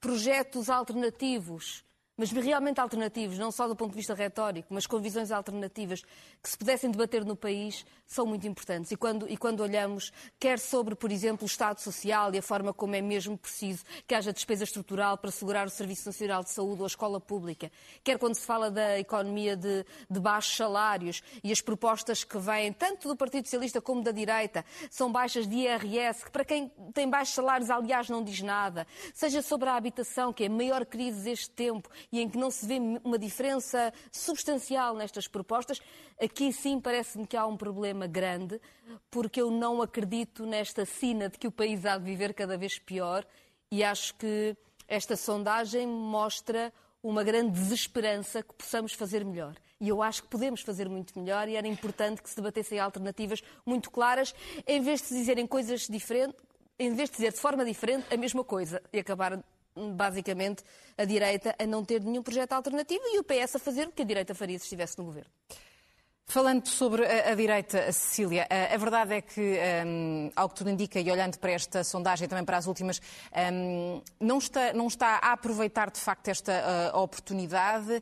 projetos 0.00 0.70
alternativos 0.70 1.84
mas 2.20 2.30
realmente 2.32 2.78
alternativos, 2.78 3.38
não 3.38 3.50
só 3.50 3.66
do 3.66 3.74
ponto 3.74 3.92
de 3.92 3.96
vista 3.96 4.12
retórico, 4.12 4.68
mas 4.74 4.86
com 4.86 5.00
visões 5.00 5.32
alternativas 5.32 6.02
que 6.42 6.50
se 6.50 6.58
pudessem 6.58 6.90
debater 6.90 7.24
no 7.24 7.34
país, 7.34 7.82
são 8.06 8.26
muito 8.26 8.46
importantes. 8.46 8.90
E 8.90 8.96
quando, 8.96 9.26
e 9.26 9.38
quando 9.38 9.60
olhamos, 9.60 10.12
quer 10.38 10.58
sobre, 10.58 10.94
por 10.94 11.10
exemplo, 11.10 11.44
o 11.44 11.46
Estado 11.46 11.80
Social 11.80 12.34
e 12.34 12.38
a 12.38 12.42
forma 12.42 12.74
como 12.74 12.94
é 12.94 13.00
mesmo 13.00 13.38
preciso 13.38 13.84
que 14.06 14.14
haja 14.14 14.34
despesa 14.34 14.64
estrutural 14.64 15.16
para 15.16 15.30
assegurar 15.30 15.66
o 15.66 15.70
Serviço 15.70 16.06
Nacional 16.06 16.44
de 16.44 16.50
Saúde 16.50 16.80
ou 16.80 16.84
a 16.84 16.88
escola 16.88 17.18
pública, 17.18 17.72
quer 18.04 18.18
quando 18.18 18.34
se 18.34 18.44
fala 18.44 18.70
da 18.70 18.98
economia 18.98 19.56
de, 19.56 19.86
de 20.10 20.20
baixos 20.20 20.54
salários 20.58 21.22
e 21.42 21.50
as 21.50 21.62
propostas 21.62 22.22
que 22.22 22.36
vêm 22.36 22.70
tanto 22.70 23.08
do 23.08 23.16
Partido 23.16 23.46
Socialista 23.46 23.80
como 23.80 24.02
da 24.02 24.12
direita 24.12 24.62
são 24.90 25.10
baixas 25.10 25.48
de 25.48 25.56
IRS, 25.56 26.26
que 26.26 26.30
para 26.30 26.44
quem 26.44 26.70
tem 26.92 27.08
baixos 27.08 27.34
salários, 27.34 27.70
aliás, 27.70 28.10
não 28.10 28.22
diz 28.22 28.42
nada, 28.42 28.86
seja 29.14 29.40
sobre 29.40 29.70
a 29.70 29.74
habitação, 29.74 30.34
que 30.34 30.44
é 30.44 30.48
a 30.48 30.50
maior 30.50 30.84
crise 30.84 31.22
deste 31.22 31.48
tempo 31.48 31.88
e 32.12 32.20
em 32.20 32.28
que 32.28 32.38
não 32.38 32.50
se 32.50 32.66
vê 32.66 32.78
uma 33.04 33.18
diferença 33.18 33.92
substancial 34.10 34.94
nestas 34.94 35.28
propostas, 35.28 35.80
aqui 36.20 36.52
sim 36.52 36.80
parece-me 36.80 37.26
que 37.26 37.36
há 37.36 37.46
um 37.46 37.56
problema 37.56 38.06
grande, 38.06 38.60
porque 39.10 39.40
eu 39.40 39.50
não 39.50 39.80
acredito 39.80 40.44
nesta 40.44 40.84
sina 40.84 41.28
de 41.28 41.38
que 41.38 41.46
o 41.46 41.52
país 41.52 41.84
há 41.86 41.96
de 41.98 42.04
viver 42.04 42.34
cada 42.34 42.58
vez 42.58 42.78
pior 42.78 43.24
e 43.70 43.84
acho 43.84 44.14
que 44.16 44.56
esta 44.88 45.16
sondagem 45.16 45.86
mostra 45.86 46.72
uma 47.02 47.22
grande 47.22 47.52
desesperança 47.52 48.42
que 48.42 48.52
possamos 48.54 48.92
fazer 48.92 49.24
melhor. 49.24 49.54
E 49.80 49.88
eu 49.88 50.02
acho 50.02 50.22
que 50.22 50.28
podemos 50.28 50.60
fazer 50.60 50.88
muito 50.88 51.18
melhor 51.18 51.48
e 51.48 51.56
era 51.56 51.66
importante 51.66 52.22
que 52.22 52.28
se 52.28 52.36
debatessem 52.36 52.78
alternativas 52.78 53.42
muito 53.64 53.90
claras, 53.90 54.34
em 54.66 54.80
vez 54.82 55.00
de 55.00 55.06
se 55.06 55.14
dizerem 55.14 55.46
coisas 55.46 55.86
diferentes, 55.86 56.36
em 56.78 56.92
vez 56.94 57.08
de 57.08 57.16
dizer 57.16 57.32
de 57.32 57.38
forma 57.38 57.64
diferente 57.64 58.12
a 58.12 58.16
mesma 58.16 58.44
coisa 58.44 58.82
e 58.92 58.98
acabar 58.98 59.42
basicamente, 59.94 60.62
a 60.96 61.04
direita 61.04 61.54
a 61.58 61.66
não 61.66 61.84
ter 61.84 62.02
nenhum 62.02 62.22
projeto 62.22 62.52
alternativo 62.52 63.02
e 63.06 63.18
o 63.18 63.24
PS 63.24 63.56
a 63.56 63.58
fazer 63.58 63.88
o 63.88 63.92
que 63.92 64.02
a 64.02 64.04
direita 64.04 64.34
faria 64.34 64.58
se 64.58 64.64
estivesse 64.64 64.98
no 64.98 65.04
governo. 65.04 65.30
Falando 66.30 66.68
sobre 66.68 67.04
a, 67.04 67.32
a 67.32 67.34
direita, 67.34 67.90
Cecília, 67.90 68.46
a, 68.48 68.72
a, 68.72 68.76
verdade 68.76 69.14
é 69.14 69.20
que, 69.20 69.58
um, 69.84 70.30
ao 70.36 70.48
que 70.48 70.54
tudo 70.54 70.70
indica, 70.70 71.00
e 71.00 71.10
olhando 71.10 71.36
para 71.38 71.50
esta 71.50 71.82
sondagem 71.82 72.26
e 72.26 72.28
também 72.28 72.44
para 72.44 72.56
as 72.56 72.68
últimas, 72.68 73.02
um, 73.52 74.00
não, 74.20 74.38
está, 74.38 74.72
não 74.72 74.86
está 74.86 75.16
a 75.16 75.32
aproveitar 75.32 75.90
de 75.90 75.98
facto 75.98 76.28
esta 76.28 76.92
uh, 76.94 76.98
oportunidade. 77.00 78.00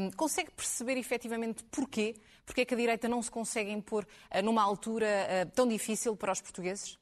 Um, 0.00 0.12
consegue 0.12 0.52
perceber 0.52 0.96
efetivamente 0.98 1.64
porquê? 1.64 2.14
Porquê 2.46 2.60
é 2.60 2.64
que 2.64 2.74
a 2.74 2.76
direita 2.76 3.08
não 3.08 3.20
se 3.20 3.30
consegue 3.30 3.72
impor 3.72 4.06
uh, 4.32 4.40
numa 4.40 4.62
altura 4.62 5.06
uh, 5.06 5.50
tão 5.50 5.66
difícil 5.66 6.14
para 6.14 6.30
os 6.30 6.40
portugueses? 6.40 6.96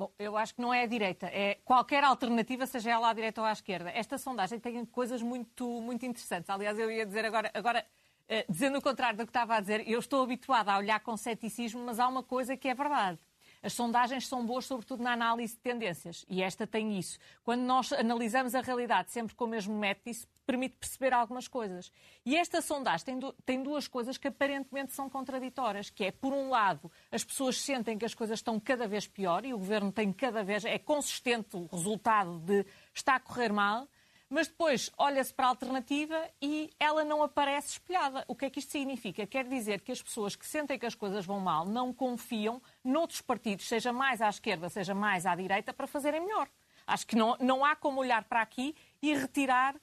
Bom, 0.00 0.10
eu 0.18 0.34
acho 0.34 0.54
que 0.54 0.62
não 0.62 0.72
é 0.72 0.84
a 0.84 0.86
direita, 0.86 1.26
é 1.26 1.58
qualquer 1.62 2.02
alternativa, 2.02 2.64
seja 2.64 2.90
ela 2.90 3.10
à 3.10 3.12
direita 3.12 3.42
ou 3.42 3.46
à 3.46 3.52
esquerda. 3.52 3.90
Esta 3.90 4.16
sondagem 4.16 4.58
tem 4.58 4.82
coisas 4.86 5.20
muito, 5.20 5.66
muito 5.82 6.06
interessantes. 6.06 6.48
Aliás, 6.48 6.78
eu 6.78 6.90
ia 6.90 7.04
dizer 7.04 7.26
agora, 7.26 7.50
agora 7.52 7.84
uh, 8.24 8.50
dizendo 8.50 8.78
o 8.78 8.80
contrário 8.80 9.18
do 9.18 9.26
que 9.26 9.28
estava 9.28 9.56
a 9.56 9.60
dizer, 9.60 9.86
eu 9.86 9.98
estou 9.98 10.22
habituada 10.22 10.72
a 10.72 10.78
olhar 10.78 11.00
com 11.00 11.14
ceticismo, 11.18 11.84
mas 11.84 12.00
há 12.00 12.08
uma 12.08 12.22
coisa 12.22 12.56
que 12.56 12.66
é 12.66 12.74
verdade. 12.74 13.18
As 13.62 13.74
sondagens 13.74 14.26
são 14.26 14.46
boas, 14.46 14.64
sobretudo 14.64 15.02
na 15.02 15.12
análise 15.12 15.52
de 15.52 15.60
tendências, 15.60 16.24
e 16.30 16.42
esta 16.42 16.66
tem 16.66 16.98
isso. 16.98 17.18
Quando 17.44 17.60
nós 17.60 17.92
analisamos 17.92 18.54
a 18.54 18.62
realidade 18.62 19.12
sempre 19.12 19.34
com 19.34 19.44
o 19.44 19.48
mesmo 19.48 19.78
método, 19.78 20.08
isso 20.08 20.26
permite 20.50 20.74
perceber 20.78 21.12
algumas 21.12 21.46
coisas. 21.46 21.92
E 22.26 22.36
esta 22.36 22.60
sondagem 22.60 23.20
tem, 23.20 23.32
tem 23.46 23.62
duas 23.62 23.86
coisas 23.86 24.18
que 24.18 24.26
aparentemente 24.26 24.92
são 24.92 25.08
contraditórias, 25.08 25.90
que 25.90 26.06
é, 26.06 26.10
por 26.10 26.32
um 26.32 26.48
lado, 26.48 26.90
as 27.12 27.22
pessoas 27.22 27.60
sentem 27.60 27.96
que 27.96 28.04
as 28.04 28.14
coisas 28.14 28.40
estão 28.40 28.58
cada 28.58 28.88
vez 28.88 29.06
pior 29.06 29.44
e 29.44 29.54
o 29.54 29.58
governo 29.58 29.92
tem 29.92 30.12
cada 30.12 30.42
vez, 30.42 30.64
é 30.64 30.76
consistente 30.76 31.56
o 31.56 31.66
resultado 31.66 32.40
de 32.40 32.66
está 32.92 33.14
a 33.14 33.20
correr 33.20 33.52
mal, 33.52 33.86
mas 34.28 34.48
depois 34.48 34.90
olha-se 34.98 35.32
para 35.32 35.46
a 35.46 35.50
alternativa 35.50 36.28
e 36.42 36.72
ela 36.80 37.04
não 37.04 37.22
aparece 37.22 37.74
espelhada. 37.74 38.24
O 38.26 38.34
que 38.34 38.46
é 38.46 38.50
que 38.50 38.58
isto 38.58 38.72
significa? 38.72 39.24
Quer 39.28 39.44
dizer 39.46 39.82
que 39.82 39.92
as 39.92 40.02
pessoas 40.02 40.34
que 40.34 40.44
sentem 40.44 40.80
que 40.80 40.86
as 40.86 40.96
coisas 40.96 41.24
vão 41.24 41.38
mal 41.38 41.64
não 41.64 41.92
confiam 41.92 42.60
noutros 42.82 43.20
partidos, 43.20 43.68
seja 43.68 43.92
mais 43.92 44.20
à 44.20 44.28
esquerda, 44.28 44.68
seja 44.68 44.94
mais 44.94 45.26
à 45.26 45.36
direita, 45.36 45.72
para 45.72 45.86
fazerem 45.86 46.20
melhor. 46.20 46.48
Acho 46.86 47.06
que 47.06 47.14
não, 47.14 47.36
não 47.38 47.64
há 47.64 47.76
como 47.76 48.00
olhar 48.00 48.24
para 48.24 48.42
aqui 48.42 48.74
e 49.00 49.14
retirar 49.14 49.76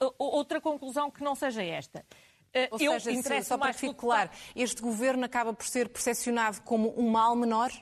uh, 0.00 0.14
outra 0.18 0.60
conclusão 0.60 1.10
que 1.10 1.22
não 1.22 1.34
seja 1.34 1.62
esta. 1.62 2.04
Uh, 2.54 2.68
Ou 2.70 3.00
seja, 3.00 3.42
só 3.42 3.58
para 3.58 3.72
ficar 3.72 3.94
claro, 3.94 4.30
este 4.54 4.80
governo 4.80 5.24
acaba 5.24 5.52
por 5.52 5.66
ser 5.66 5.88
percepcionado 5.88 6.62
como 6.62 6.94
um 6.98 7.10
mal 7.10 7.34
menor? 7.34 7.72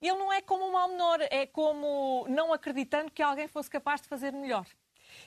ele 0.00 0.18
não 0.18 0.32
é 0.32 0.40
como 0.40 0.66
um 0.66 0.72
mal 0.72 0.88
menor, 0.88 1.18
é 1.30 1.46
como 1.46 2.26
não 2.28 2.52
acreditando 2.52 3.10
que 3.10 3.22
alguém 3.22 3.46
fosse 3.46 3.68
capaz 3.68 4.00
de 4.00 4.08
fazer 4.08 4.32
melhor. 4.32 4.66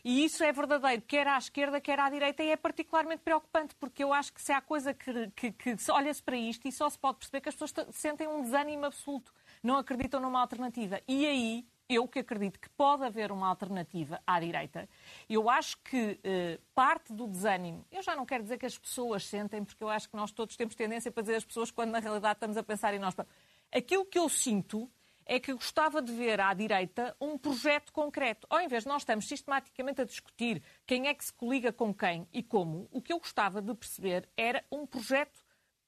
E 0.04 0.24
isso 0.24 0.44
é 0.44 0.52
verdadeiro, 0.52 1.02
quer 1.02 1.28
à 1.28 1.38
esquerda, 1.38 1.80
quer 1.80 2.00
à 2.00 2.10
direita, 2.10 2.42
e 2.42 2.50
é 2.50 2.56
particularmente 2.56 3.22
preocupante, 3.22 3.76
porque 3.76 4.04
eu 4.04 4.14
acho 4.14 4.34
que 4.34 4.42
se 4.42 4.52
há 4.52 4.62
coisa 4.62 4.94
que, 4.94 5.30
que, 5.32 5.52
que 5.52 5.76
olha-se 5.92 6.24
para 6.24 6.38
isto 6.38 6.68
e 6.68 6.72
só 6.72 6.90
se 6.90 6.98
pode 6.98 7.18
perceber 7.18 7.42
que 7.42 7.50
as 7.50 7.56
pessoas 7.56 7.88
sentem 7.92 8.28
um 8.28 8.42
desânimo 8.42 8.86
absoluto, 8.86 9.34
não 9.62 9.78
acreditam 9.78 10.20
numa 10.20 10.40
alternativa. 10.40 11.02
E 11.08 11.26
aí, 11.26 11.66
eu 11.90 12.08
que 12.08 12.20
acredito 12.20 12.60
que 12.60 12.70
pode 12.70 13.04
haver 13.04 13.32
uma 13.32 13.48
alternativa 13.48 14.22
à 14.26 14.40
direita, 14.40 14.88
eu 15.30 15.50
acho 15.50 15.78
que 15.80 16.20
eh, 16.24 16.60
parte 16.74 17.14
do 17.14 17.28
desânimo, 17.28 17.86
eu 17.92 18.02
já 18.02 18.16
não 18.16 18.26
quero 18.26 18.44
dizer 18.44 18.58
que 18.58 18.66
as 18.66 18.78
pessoas 18.78 19.26
sentem, 19.26 19.64
porque 19.64 19.84
eu 19.84 19.90
acho 19.90 20.10
que 20.10 20.16
nós 20.16 20.32
todos 20.32 20.56
temos 20.56 20.76
tendência 20.76 21.12
para 21.12 21.22
dizer 21.22 21.36
as 21.36 21.46
pessoas 21.46 21.72
quando 21.72 21.92
na 21.92 22.00
realidade 22.00 22.36
estamos 22.36 22.58
a 22.58 22.64
pensar 22.64 22.94
em 22.94 23.00
nós. 23.00 23.16
Aquilo 23.72 24.06
que 24.06 24.20
eu 24.20 24.30
sinto 24.30 24.90
é 25.26 25.40
que 25.40 25.54
gostava 25.54 26.02
de 26.02 26.12
ver 26.12 26.40
à 26.40 26.54
direita 26.54 27.16
um 27.20 27.38
projeto 27.38 27.92
concreto. 27.92 28.46
Ao 28.50 28.62
invés 28.62 28.84
de 28.84 28.90
nós 28.90 29.02
estamos 29.02 29.28
sistematicamente 29.28 30.02
a 30.02 30.06
discutir 30.06 30.62
quem 30.86 31.08
é 31.08 31.14
que 31.14 31.24
se 31.24 31.34
coliga 31.34 31.72
com 31.72 31.94
quem 31.94 32.28
e 32.34 32.44
como, 32.44 32.88
o 32.92 33.02
que 33.02 33.14
eu 33.14 33.20
gostava 33.20 33.62
de 33.62 33.74
perceber 33.74 34.30
era 34.36 34.64
um 34.72 34.86
projeto 34.86 35.43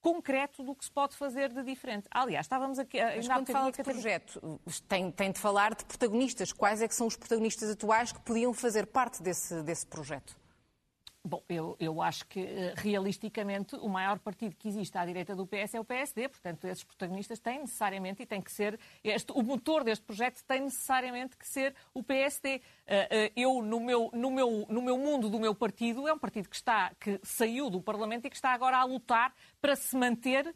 concreto 0.06 0.62
do 0.62 0.76
que 0.76 0.86
se 0.86 0.92
pode 0.92 1.16
fazer 1.16 1.52
de 1.52 1.64
diferente. 1.64 2.08
Aliás, 2.12 2.46
estávamos 2.46 2.78
aqui... 2.78 3.02
Mas 3.02 3.28
quando 3.28 3.48
fala 3.48 3.72
de 3.72 3.82
projeto, 3.82 4.60
tem, 4.88 5.10
tem 5.10 5.32
de 5.32 5.40
falar 5.40 5.74
de 5.74 5.84
protagonistas. 5.84 6.54
Quais 6.54 6.80
é 6.80 6.88
que 6.88 6.94
são 6.94 7.08
os 7.08 7.16
protagonistas 7.16 7.72
atuais 7.72 8.12
que 8.12 8.20
podiam 8.20 8.54
fazer 8.54 8.86
parte 8.86 9.24
desse, 9.24 9.64
desse 9.64 9.84
projeto? 9.88 10.38
Bom, 11.27 11.44
eu, 11.50 11.75
eu 11.79 12.03
acho 12.03 12.24
que, 12.27 12.39
eh, 12.39 12.75
realisticamente, 12.77 13.75
o 13.77 13.89
maior 13.89 14.20
partido 14.20 14.55
que 14.55 14.67
existe 14.67 14.96
à 14.96 15.03
direita 15.03 15.36
do 15.36 15.48
PS 15.48 15.74
é 15.74 15.79
o 15.79 15.84
PSD, 15.84 16.29
portanto, 16.29 16.65
esses 16.65 16.84
protagonistas 16.84 17.39
têm 17.39 17.62
necessariamente 17.62 18.22
e 18.22 18.27
tem 18.27 18.39
que 18.39 18.51
ser. 18.51 18.79
Este, 19.03 19.32
o 19.32 19.41
motor 19.41 19.84
deste 19.84 20.05
projeto 20.05 20.44
tem 20.44 20.62
necessariamente 20.62 21.36
que 21.36 21.48
ser 21.48 21.74
o 21.96 22.03
PSD. 22.03 22.62
Eh, 22.86 23.08
eh, 23.10 23.32
eu, 23.36 23.63
no 23.63 23.79
meu, 23.79 24.12
no, 24.13 24.29
meu, 24.29 24.67
no 24.70 24.84
meu 24.84 25.00
mundo 25.00 25.27
do 25.27 25.39
meu 25.39 25.55
partido, 25.55 26.08
é 26.08 26.13
um 26.13 26.20
partido 26.20 26.48
que, 26.48 26.55
está, 26.55 26.91
que 27.00 27.20
saiu 27.24 27.72
do 27.72 27.82
Parlamento 27.82 28.27
e 28.27 28.29
que 28.29 28.36
está 28.36 28.51
agora 28.51 28.77
a 28.77 28.84
lutar 28.84 29.34
para 29.60 29.75
se 29.75 29.98
manter 29.98 30.53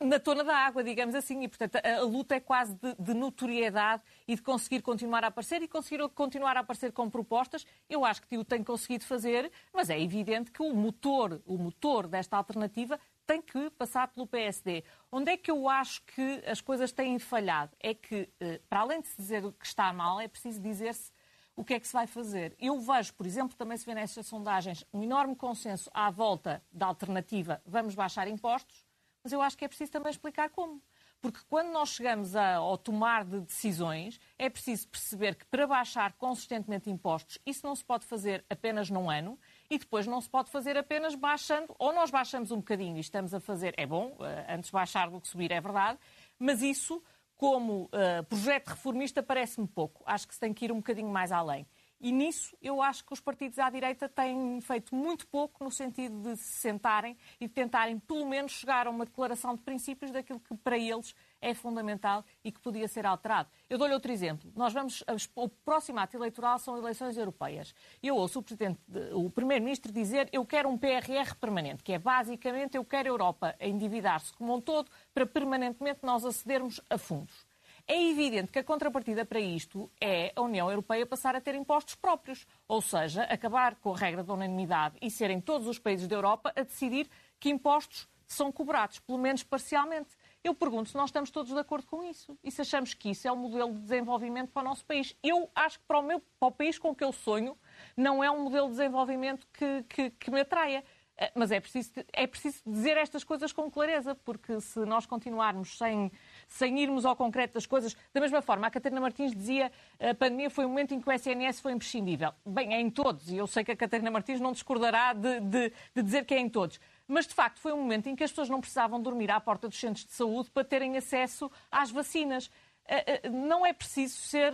na 0.00 0.18
tona 0.18 0.42
da 0.42 0.56
água, 0.56 0.82
digamos 0.82 1.14
assim, 1.14 1.42
e 1.42 1.48
portanto 1.48 1.76
a, 1.76 1.96
a 1.98 2.02
luta 2.02 2.34
é 2.34 2.40
quase 2.40 2.74
de, 2.74 2.94
de, 2.98 3.14
notoriedade 3.14 4.02
e 4.26 4.34
de 4.34 4.42
conseguir 4.42 4.82
continuar 4.82 5.24
a 5.24 5.28
aparecer 5.28 5.62
e 5.62 5.68
conseguir 5.68 6.06
continuar 6.10 6.56
a 6.56 6.60
aparecer 6.60 6.92
com 6.92 7.08
propostas. 7.08 7.66
Eu 7.88 8.04
acho 8.04 8.22
que 8.22 8.36
o 8.36 8.44
tem 8.44 8.62
conseguido 8.62 9.04
fazer, 9.04 9.50
mas 9.72 9.90
é 9.90 10.00
evidente 10.00 10.50
que 10.50 10.62
o 10.62 10.74
motor, 10.74 11.40
o 11.46 11.56
motor 11.56 12.06
desta 12.06 12.36
alternativa 12.36 12.98
tem 13.26 13.40
que 13.40 13.70
passar 13.70 14.08
pelo 14.08 14.26
PSD. 14.26 14.84
Onde 15.10 15.30
é 15.30 15.36
que 15.36 15.50
eu 15.50 15.68
acho 15.68 16.02
que 16.02 16.42
as 16.46 16.60
coisas 16.60 16.92
têm 16.92 17.18
falhado? 17.18 17.72
É 17.80 17.94
que, 17.94 18.28
eh, 18.40 18.60
para 18.68 18.80
além 18.80 19.00
de 19.00 19.08
se 19.08 19.16
dizer 19.16 19.42
que 19.52 19.66
está 19.66 19.92
mal, 19.92 20.20
é 20.20 20.28
preciso 20.28 20.60
dizer-se 20.60 21.10
o 21.56 21.64
que 21.64 21.74
é 21.74 21.80
que 21.80 21.86
se 21.86 21.92
vai 21.92 22.06
fazer. 22.06 22.54
Eu 22.58 22.78
vejo, 22.80 23.14
por 23.14 23.26
exemplo, 23.26 23.56
também 23.56 23.76
se 23.76 23.86
vê 23.86 23.94
nestas 23.94 24.26
sondagens, 24.26 24.84
um 24.92 25.02
enorme 25.02 25.36
consenso 25.36 25.90
à 25.94 26.10
volta 26.10 26.62
da 26.72 26.86
alternativa 26.86 27.62
vamos 27.64 27.94
baixar 27.94 28.26
impostos, 28.28 28.83
mas 29.24 29.32
eu 29.32 29.40
acho 29.40 29.56
que 29.56 29.64
é 29.64 29.68
preciso 29.68 29.90
também 29.90 30.10
explicar 30.10 30.50
como. 30.50 30.82
Porque 31.22 31.40
quando 31.48 31.72
nós 31.72 31.88
chegamos 31.88 32.36
a, 32.36 32.56
ao 32.56 32.76
tomar 32.76 33.24
de 33.24 33.40
decisões, 33.40 34.20
é 34.38 34.50
preciso 34.50 34.86
perceber 34.86 35.34
que 35.34 35.46
para 35.46 35.66
baixar 35.66 36.12
consistentemente 36.18 36.90
impostos, 36.90 37.38
isso 37.46 37.66
não 37.66 37.74
se 37.74 37.82
pode 37.82 38.04
fazer 38.04 38.44
apenas 38.50 38.90
num 38.90 39.08
ano 39.08 39.38
e 39.70 39.78
depois 39.78 40.06
não 40.06 40.20
se 40.20 40.28
pode 40.28 40.50
fazer 40.50 40.76
apenas 40.76 41.14
baixando, 41.14 41.74
ou 41.78 41.94
nós 41.94 42.10
baixamos 42.10 42.50
um 42.50 42.58
bocadinho 42.58 42.98
e 42.98 43.00
estamos 43.00 43.32
a 43.32 43.40
fazer, 43.40 43.72
é 43.78 43.86
bom, 43.86 44.14
eh, 44.20 44.54
antes 44.54 44.68
baixar 44.70 45.08
do 45.08 45.18
que 45.18 45.26
subir, 45.26 45.50
é 45.50 45.62
verdade, 45.62 45.98
mas 46.38 46.60
isso, 46.60 47.02
como 47.36 47.84
uh, 47.84 48.22
projeto 48.28 48.68
reformista, 48.68 49.22
parece-me 49.22 49.66
pouco. 49.66 50.02
Acho 50.04 50.28
que 50.28 50.34
se 50.34 50.40
tem 50.40 50.52
que 50.52 50.66
ir 50.66 50.72
um 50.72 50.76
bocadinho 50.76 51.08
mais 51.08 51.32
além. 51.32 51.66
E 52.04 52.12
nisso 52.12 52.54
eu 52.60 52.82
acho 52.82 53.02
que 53.02 53.14
os 53.14 53.20
partidos 53.20 53.58
à 53.58 53.70
direita 53.70 54.10
têm 54.10 54.60
feito 54.60 54.94
muito 54.94 55.26
pouco 55.26 55.64
no 55.64 55.70
sentido 55.70 56.20
de 56.20 56.36
se 56.36 56.60
sentarem 56.60 57.16
e 57.40 57.48
de 57.48 57.54
tentarem, 57.54 57.98
pelo 57.98 58.26
menos, 58.26 58.52
chegar 58.52 58.86
a 58.86 58.90
uma 58.90 59.06
declaração 59.06 59.54
de 59.54 59.62
princípios 59.62 60.10
daquilo 60.10 60.38
que 60.38 60.54
para 60.54 60.76
eles 60.76 61.14
é 61.40 61.54
fundamental 61.54 62.22
e 62.44 62.52
que 62.52 62.60
podia 62.60 62.86
ser 62.88 63.06
alterado. 63.06 63.48
Eu 63.70 63.78
dou-lhe 63.78 63.94
outro 63.94 64.12
exemplo. 64.12 64.52
Nós 64.54 64.74
vamos. 64.74 65.02
O 65.34 65.48
próximo 65.48 65.98
ato 65.98 66.14
eleitoral 66.14 66.58
são 66.58 66.76
eleições 66.76 67.16
europeias. 67.16 67.74
Eu 68.02 68.16
ouço 68.16 68.40
o, 68.40 69.24
o 69.24 69.30
Primeiro-Ministro 69.30 69.90
dizer 69.90 70.28
eu 70.30 70.44
quero 70.44 70.68
um 70.68 70.76
PRR 70.76 71.34
permanente, 71.40 71.82
que 71.82 71.94
é 71.94 71.98
basicamente 71.98 72.76
eu 72.76 72.84
quero 72.84 73.08
a 73.08 73.12
Europa 73.12 73.56
a 73.58 73.66
endividar-se 73.66 74.30
como 74.34 74.54
um 74.54 74.60
todo 74.60 74.90
para 75.14 75.24
permanentemente 75.24 76.00
nós 76.02 76.22
acedermos 76.22 76.82
a 76.90 76.98
fundos. 76.98 77.53
É 77.86 78.02
evidente 78.02 78.50
que 78.50 78.58
a 78.58 78.64
contrapartida 78.64 79.26
para 79.26 79.38
isto 79.38 79.90
é 80.00 80.32
a 80.34 80.40
União 80.40 80.70
Europeia 80.70 81.04
passar 81.04 81.36
a 81.36 81.40
ter 81.40 81.54
impostos 81.54 81.94
próprios, 81.94 82.46
ou 82.66 82.80
seja, 82.80 83.24
acabar 83.24 83.74
com 83.74 83.92
a 83.92 83.96
regra 83.96 84.24
da 84.24 84.32
unanimidade 84.32 84.96
e 85.02 85.10
serem 85.10 85.38
todos 85.38 85.68
os 85.68 85.78
países 85.78 86.08
da 86.08 86.16
Europa 86.16 86.50
a 86.56 86.62
decidir 86.62 87.10
que 87.38 87.50
impostos 87.50 88.08
são 88.26 88.50
cobrados, 88.50 89.00
pelo 89.00 89.18
menos 89.18 89.42
parcialmente. 89.42 90.16
Eu 90.42 90.54
pergunto 90.54 90.88
se 90.88 90.94
nós 90.94 91.10
estamos 91.10 91.30
todos 91.30 91.52
de 91.52 91.58
acordo 91.58 91.86
com 91.86 92.02
isso 92.02 92.38
e 92.42 92.50
se 92.50 92.62
achamos 92.62 92.94
que 92.94 93.10
isso 93.10 93.28
é 93.28 93.32
um 93.32 93.36
modelo 93.36 93.72
de 93.74 93.80
desenvolvimento 93.80 94.50
para 94.50 94.62
o 94.62 94.64
nosso 94.64 94.84
país. 94.86 95.14
Eu 95.22 95.50
acho 95.54 95.78
que 95.78 95.84
para 95.86 95.98
o, 95.98 96.02
meu, 96.02 96.22
para 96.38 96.48
o 96.48 96.52
país 96.52 96.78
com 96.78 96.94
que 96.94 97.04
eu 97.04 97.12
sonho 97.12 97.54
não 97.94 98.24
é 98.24 98.30
um 98.30 98.44
modelo 98.44 98.68
de 98.68 98.76
desenvolvimento 98.76 99.46
que, 99.52 99.82
que, 99.84 100.10
que 100.10 100.30
me 100.30 100.40
atraia. 100.40 100.82
Eh, 101.16 101.30
mas 101.34 101.50
é 101.52 101.60
preciso, 101.60 101.92
é 102.12 102.26
preciso 102.26 102.60
dizer 102.66 102.96
estas 102.96 103.22
coisas 103.22 103.52
com 103.52 103.70
clareza, 103.70 104.14
porque 104.14 104.60
se 104.60 104.80
nós 104.80 105.06
continuarmos 105.06 105.78
sem 105.78 106.10
sem 106.48 106.78
irmos 106.80 107.04
ao 107.04 107.16
concreto 107.16 107.54
das 107.54 107.66
coisas. 107.66 107.96
Da 108.12 108.20
mesma 108.20 108.42
forma, 108.42 108.66
a 108.66 108.70
Catarina 108.70 109.00
Martins 109.00 109.32
dizia 109.32 109.70
a 109.98 110.14
pandemia 110.14 110.50
foi 110.50 110.64
um 110.64 110.68
momento 110.68 110.94
em 110.94 111.00
que 111.00 111.08
o 111.08 111.12
SNS 111.12 111.60
foi 111.60 111.72
imprescindível. 111.72 112.32
Bem, 112.44 112.74
é 112.74 112.80
em 112.80 112.90
todos, 112.90 113.30
e 113.30 113.36
eu 113.36 113.46
sei 113.46 113.64
que 113.64 113.72
a 113.72 113.76
Catarina 113.76 114.10
Martins 114.10 114.40
não 114.40 114.52
discordará 114.52 115.12
de, 115.12 115.40
de, 115.40 115.72
de 115.94 116.02
dizer 116.02 116.24
que 116.24 116.34
é 116.34 116.38
em 116.38 116.48
todos. 116.48 116.80
Mas, 117.06 117.26
de 117.26 117.34
facto, 117.34 117.60
foi 117.60 117.72
um 117.72 117.78
momento 117.78 118.08
em 118.08 118.16
que 118.16 118.24
as 118.24 118.30
pessoas 118.30 118.48
não 118.48 118.60
precisavam 118.60 119.00
dormir 119.00 119.30
à 119.30 119.40
porta 119.40 119.68
dos 119.68 119.78
centros 119.78 120.06
de 120.06 120.12
saúde 120.12 120.50
para 120.50 120.64
terem 120.64 120.96
acesso 120.96 121.50
às 121.70 121.90
vacinas. 121.90 122.50
Eh, 122.86 123.20
eh, 123.24 123.28
não 123.28 123.64
é 123.64 123.72
preciso 123.72 124.16
ser, 124.16 124.52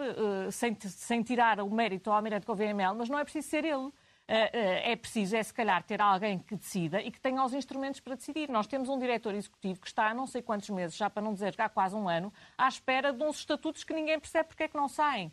sem, 0.51 0.77
sem 0.81 1.23
tirar 1.23 1.61
o 1.61 1.71
mérito 1.71 2.11
ao 2.11 2.17
Almirante 2.17 2.47
Gouveia 2.47 2.75
Mel, 2.75 2.95
mas 2.95 3.09
não 3.09 3.19
é 3.19 3.25
preciso 3.25 3.49
ser 3.49 3.65
ele. 3.65 3.91
Eh, 4.33 4.51
eh, 4.53 4.93
é 4.93 4.95
preciso, 4.95 5.35
é 5.35 5.43
se 5.43 5.53
calhar, 5.53 5.83
ter 5.83 6.01
alguém 6.01 6.39
que 6.39 6.55
decida 6.55 7.03
e 7.03 7.11
que 7.11 7.21
tenha 7.21 7.45
os 7.45 7.53
instrumentos 7.53 7.99
para 7.99 8.15
decidir. 8.15 8.49
Nós 8.49 8.69
temos 8.69 8.89
um 8.89 8.97
diretor 8.97 9.35
executivo 9.35 9.81
que 9.81 9.89
está 9.89 10.09
há 10.09 10.15
não 10.15 10.25
sei 10.25 10.41
quantos 10.41 10.71
meses, 10.71 10.97
já 10.97 11.11
para 11.11 11.21
não 11.21 11.35
dizer 11.35 11.53
há 11.59 11.69
quase 11.69 11.97
um 11.97 12.09
ano, 12.09 12.33
à 12.57 12.69
espera 12.69 13.13
de 13.13 13.25
uns 13.25 13.41
estatutos 13.41 13.83
que 13.83 13.93
ninguém 13.93 14.21
percebe 14.21 14.47
porque 14.51 14.63
é 14.63 14.69
que 14.69 14.77
não 14.77 14.87
saem. 14.87 15.33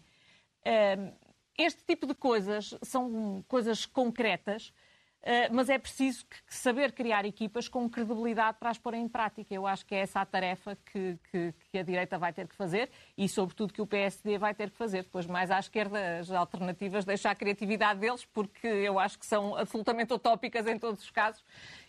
Eh, 0.65 1.13
este 1.55 1.83
tipo 1.83 2.07
de 2.07 2.15
coisas 2.15 2.73
são 2.81 3.45
coisas 3.47 3.85
concretas 3.85 4.73
mas 5.51 5.69
é 5.69 5.77
preciso 5.77 6.25
saber 6.47 6.91
criar 6.91 7.25
equipas 7.25 7.67
com 7.67 7.89
credibilidade 7.89 8.57
para 8.59 8.69
as 8.69 8.77
pôr 8.77 8.93
em 8.93 9.07
prática. 9.07 9.53
Eu 9.53 9.67
acho 9.67 9.85
que 9.85 9.95
é 9.95 9.99
essa 9.99 10.21
a 10.21 10.25
tarefa 10.25 10.77
que, 10.85 11.17
que, 11.31 11.53
que, 11.71 11.77
a 11.77 11.83
direita 11.83 12.17
vai 12.17 12.31
ter 12.31 12.47
que 12.47 12.55
fazer 12.55 12.89
e, 13.17 13.27
sobretudo, 13.27 13.73
que 13.73 13.81
o 13.81 13.87
PSD 13.87 14.37
vai 14.37 14.53
ter 14.53 14.69
que 14.69 14.77
fazer. 14.77 15.03
Depois, 15.03 15.25
mais 15.25 15.51
à 15.51 15.59
esquerda, 15.59 16.19
as 16.19 16.31
alternativas 16.31 17.05
deixar 17.05 17.31
a 17.31 17.35
criatividade 17.35 17.99
deles, 17.99 18.25
porque 18.25 18.67
eu 18.67 18.99
acho 18.99 19.19
que 19.19 19.25
são 19.25 19.55
absolutamente 19.55 20.13
utópicas 20.13 20.65
em 20.67 20.79
todos 20.79 21.03
os 21.03 21.11
casos 21.11 21.43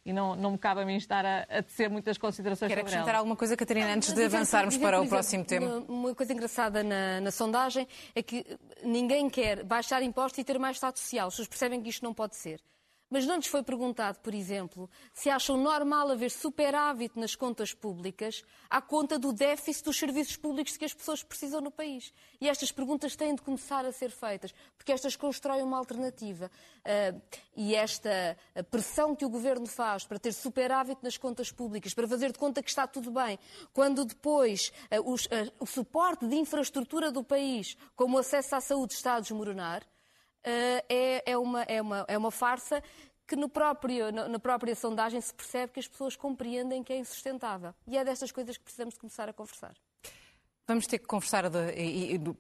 e 0.05 0.13
não, 0.13 0.35
não 0.35 0.53
me 0.53 0.59
cabe 0.59 0.81
a 0.81 0.87
mim 0.87 0.97
estar 0.97 1.25
a, 1.25 1.43
a 1.43 1.63
tecer 1.63 1.91
muitas 1.91 2.17
considerações 2.17 2.71
Quer 2.71 2.77
sobre 2.77 2.81
acrescentar 2.81 3.11
ela. 3.11 3.19
alguma 3.19 3.37
coisa, 3.37 3.57
Catarina, 3.57 3.93
antes 3.93 4.13
de 4.13 4.25
avançarmos 4.25 4.77
para 4.79 4.97
o 4.97 5.01
exemplo, 5.01 5.11
próximo 5.11 5.45
tema? 5.45 5.85
Uma 5.87 6.15
coisa 6.15 6.33
engraçada 6.33 6.83
na, 6.83 7.21
na, 7.21 7.31
sondagem 7.31 7.87
é 8.15 8.23
que 8.23 8.45
ninguém 8.83 9.29
quer 9.29 9.63
baixar 9.65 10.03
impostos 10.03 10.39
e 10.39 10.45
ter 10.45 10.59
mais 10.59 10.77
Estado 10.77 10.97
social. 10.97 11.29
As 11.29 11.35
pessoas 11.35 11.49
percebem 11.49 11.83
que 11.83 11.91
isto 11.91 12.03
não 12.03 12.15
pode 12.15 12.37
ser. 12.37 12.61
Mas 13.11 13.25
não 13.25 13.37
lhes 13.37 13.47
foi 13.47 13.63
perguntado, 13.63 14.19
por 14.21 14.35
exemplo, 14.35 14.89
se 15.15 15.31
acham 15.31 15.57
normal 15.57 16.11
haver 16.11 16.31
superávit 16.31 17.19
nas 17.19 17.35
contas 17.35 17.73
públicas 17.73 18.43
à 18.69 18.83
conta 18.83 19.19
do 19.19 19.33
déficit 19.33 19.85
dos 19.85 19.99
serviços 19.99 20.37
públicos 20.37 20.77
que 20.77 20.85
as 20.85 20.93
pessoas 20.93 21.23
precisam 21.23 21.61
no 21.61 21.71
país. 21.71 22.13
E 22.39 22.49
estas 22.49 22.71
perguntas 22.71 23.17
têm 23.17 23.35
de 23.35 23.41
começar 23.41 23.87
a 23.87 23.93
ser 23.93 24.11
feitas, 24.11 24.55
porque 24.77 24.93
estas 24.93 25.17
constroem 25.17 25.63
uma 25.63 25.79
alternativa. 25.79 26.51
Uh, 26.81 27.21
e 27.57 27.75
esta 27.75 28.37
pressão 28.71 29.17
que 29.17 29.25
o 29.25 29.31
governo 29.31 29.67
faz 29.67 30.05
para 30.05 30.19
ter 30.19 30.33
superávit 30.33 31.03
nas 31.03 31.17
contas 31.17 31.51
públicas, 31.51 31.95
para 31.95 32.07
fazer 32.07 32.31
de 32.31 32.39
conta 32.39 32.63
que 32.63 32.69
está 32.69 32.87
tudo 32.87 33.11
bem, 33.11 33.39
quando 33.73 34.05
depois 34.05 34.71
os, 35.05 35.25
uh, 35.27 35.53
o 35.59 35.67
suporte 35.67 36.27
de 36.27 36.37
infraestrutura 36.37 37.11
do 37.11 37.25
país, 37.25 37.77
como 37.97 38.17
o 38.17 38.21
acesso 38.21 38.55
à 38.55 38.61
saúde, 38.61 38.93
está 38.93 39.15
a 39.15 39.21
desmoronar 39.21 39.83
é, 40.45 41.33
é, 41.33 41.39
uma, 41.39 41.63
é, 41.63 41.81
uma, 41.81 42.05
é 42.09 42.19
uma 42.19 42.31
farsa 42.31 42.83
que 43.27 43.37
no 43.37 43.49
próprio, 43.49 44.11
na 44.11 44.39
própria 44.39 44.75
sondagem 44.75 45.21
se 45.21 45.35
percebe 45.35 45.73
que 45.73 45.81
as 45.81 45.87
pessoas 45.87 46.17
compreendem 46.17 46.83
que 46.83 46.93
é 46.93 46.99
insustentável. 46.99 47.75
E 47.87 47.99
é 47.99 48.05
destas 48.05 48.33
coisas 48.33 48.57
que 48.57 48.65
precisamos 48.65 48.97
começar 48.97 49.29
a 49.29 49.33
conversar. 49.33 49.75
Vamos 50.69 50.87
ter 50.87 50.99
que 50.99 51.07
conversar 51.07 51.45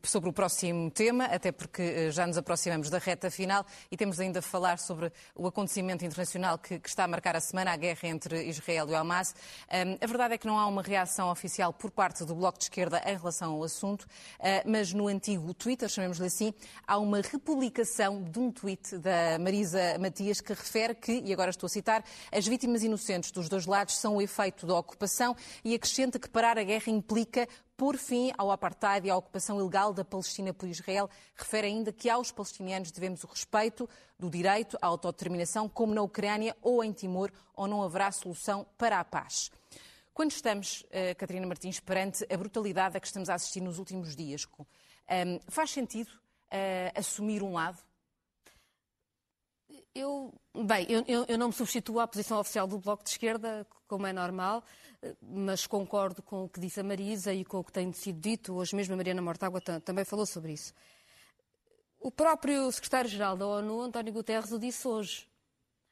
sobre 0.02 0.28
o 0.28 0.32
próximo 0.34 0.90
tema, 0.90 1.24
até 1.24 1.50
porque 1.50 1.80
eh, 1.80 2.10
já 2.10 2.26
nos 2.26 2.36
aproximamos 2.36 2.90
da 2.90 2.98
reta 2.98 3.30
final 3.30 3.64
e 3.90 3.96
temos 3.96 4.20
ainda 4.20 4.40
a 4.40 4.42
falar 4.42 4.78
sobre 4.78 5.10
o 5.34 5.46
acontecimento 5.46 6.04
internacional 6.04 6.58
que, 6.58 6.78
está 6.84 7.04
a 7.04 7.08
marcar 7.08 7.36
a 7.36 7.40
semana, 7.40 7.72
a 7.72 7.76
guerra 7.78 8.06
entre 8.06 8.44
Israel 8.44 8.86
e 8.90 8.94
Hamas. 8.94 9.34
A 9.70 10.06
verdade 10.06 10.34
é 10.34 10.38
que 10.38 10.46
não 10.46 10.58
há 10.58 10.66
uma 10.66 10.82
reação 10.82 11.30
oficial 11.30 11.72
por 11.72 11.90
parte 11.90 12.22
do 12.22 12.34
Bloco 12.34 12.58
de 12.58 12.64
Esquerda 12.64 13.02
em 13.06 13.16
relação 13.16 13.54
ao 13.54 13.64
assunto, 13.64 14.02
uh, 14.02 14.06
mas 14.66 14.92
no 14.92 15.08
antigo 15.08 15.54
Twitter, 15.54 15.88
chamemos-lhe 15.88 16.26
assim, 16.26 16.52
há 16.86 16.98
uma 16.98 17.22
republicação 17.22 18.22
de 18.22 18.38
um 18.38 18.52
tweet 18.52 18.98
da 18.98 19.38
Marisa 19.38 19.96
Matias 19.98 20.42
que 20.42 20.52
refere 20.52 20.94
que, 20.94 21.22
e 21.24 21.32
agora 21.32 21.48
estou 21.48 21.66
a 21.66 21.70
citar, 21.70 22.04
as 22.30 22.46
vítimas 22.46 22.82
inocentes 22.82 23.30
dos 23.30 23.48
dois 23.48 23.64
lados 23.64 23.96
são 23.96 24.16
o 24.16 24.22
efeito 24.22 24.66
da 24.66 24.76
ocupação 24.76 25.34
e 25.64 25.74
acrescenta 25.74 26.18
que 26.18 26.28
parar 26.28 26.58
a 26.58 26.62
guerra 26.62 26.92
implica 26.92 27.48
por 27.78 27.96
fim 27.96 28.32
ao 28.36 28.50
apartheid 28.50 29.06
e 29.06 29.10
à 29.10 29.16
ocupação 29.16 29.60
ilegal 29.60 29.94
da 29.94 30.04
Palestina 30.04 30.52
por 30.52 30.68
Israel. 30.68 31.08
Refere 31.36 31.68
ainda 31.68 31.92
que 31.92 32.10
aos 32.10 32.32
palestinianos 32.32 32.90
devemos 32.90 33.22
o 33.22 33.28
respeito 33.28 33.88
do 34.18 34.28
direito 34.28 34.76
à 34.82 34.88
autodeterminação, 34.88 35.68
como 35.68 35.94
na 35.94 36.02
Ucrânia 36.02 36.56
ou 36.60 36.82
em 36.82 36.92
Timor, 36.92 37.30
ou 37.54 37.68
não 37.68 37.80
haverá 37.80 38.10
solução 38.10 38.66
para 38.76 38.98
a 38.98 39.04
paz. 39.04 39.52
Quando 40.12 40.32
estamos, 40.32 40.82
uh, 40.86 41.16
Catarina 41.16 41.46
Martins, 41.46 41.78
perante 41.78 42.26
a 42.28 42.36
brutalidade 42.36 42.96
a 42.96 43.00
que 43.00 43.06
estamos 43.06 43.30
a 43.30 43.34
assistir 43.34 43.60
nos 43.60 43.78
últimos 43.78 44.16
dias, 44.16 44.44
ehm, 45.06 45.38
faz 45.46 45.70
sentido 45.70 46.08
uh, 46.08 46.98
assumir 46.98 47.44
um 47.44 47.52
lado? 47.52 47.78
Eu, 50.00 50.32
bem, 50.64 50.86
eu, 50.88 51.24
eu, 51.26 51.38
não 51.38 51.48
me 51.48 51.52
substituo 51.52 51.98
à 51.98 52.06
posição 52.06 52.38
oficial 52.38 52.66
do 52.66 52.78
Bloco 52.78 53.02
de 53.02 53.10
Esquerda, 53.10 53.66
como 53.86 54.06
é 54.06 54.12
normal 54.12 54.62
mas 55.22 55.66
concordo 55.66 56.22
com 56.22 56.44
o 56.44 56.48
que 56.48 56.60
disse 56.60 56.80
a 56.80 56.84
Marisa 56.84 57.32
e 57.32 57.44
com 57.44 57.58
o 57.58 57.64
que 57.64 57.72
tem 57.72 57.92
sido 57.92 58.20
dito. 58.20 58.54
Hoje 58.54 58.74
mesmo 58.74 58.94
a 58.94 58.96
Mariana 58.96 59.22
Mortágua 59.22 59.60
também 59.60 60.04
falou 60.04 60.26
sobre 60.26 60.52
isso. 60.52 60.74
O 62.00 62.10
próprio 62.10 62.70
secretário-geral 62.70 63.36
da 63.36 63.46
ONU, 63.46 63.80
António 63.82 64.12
Guterres, 64.12 64.52
o 64.52 64.58
disse 64.58 64.86
hoje. 64.86 65.28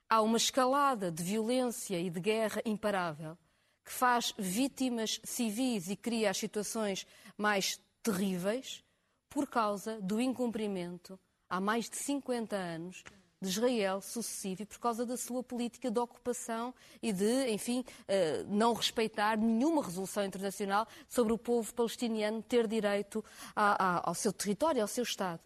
Há 0.08 0.22
uma 0.22 0.36
escalada 0.36 1.10
de 1.10 1.22
violência 1.22 1.98
e 1.98 2.08
de 2.10 2.20
guerra 2.20 2.62
imparável 2.64 3.36
que 3.84 3.92
faz 3.92 4.32
vítimas 4.38 5.20
civis 5.24 5.88
e 5.88 5.96
cria 5.96 6.30
as 6.30 6.38
situações 6.38 7.06
mais 7.36 7.80
terríveis 8.02 8.84
por 9.28 9.48
causa 9.48 10.00
do 10.00 10.20
incumprimento, 10.20 11.18
há 11.48 11.60
mais 11.60 11.90
de 11.90 11.96
50 11.96 12.56
anos, 12.56 13.02
de 13.40 13.48
Israel 13.48 14.00
sucessivo 14.00 14.62
e 14.62 14.66
por 14.66 14.78
causa 14.78 15.04
da 15.04 15.16
sua 15.16 15.42
política 15.42 15.90
de 15.90 15.98
ocupação 15.98 16.74
e 17.02 17.12
de, 17.12 17.50
enfim, 17.50 17.84
eh, 18.08 18.44
não 18.48 18.72
respeitar 18.72 19.36
nenhuma 19.36 19.82
resolução 19.82 20.24
internacional 20.24 20.86
sobre 21.08 21.32
o 21.32 21.38
povo 21.38 21.72
palestiniano 21.74 22.42
ter 22.42 22.66
direito 22.66 23.24
ao 23.54 24.14
seu 24.14 24.32
território, 24.32 24.80
ao 24.80 24.88
seu 24.88 25.04
Estado. 25.04 25.40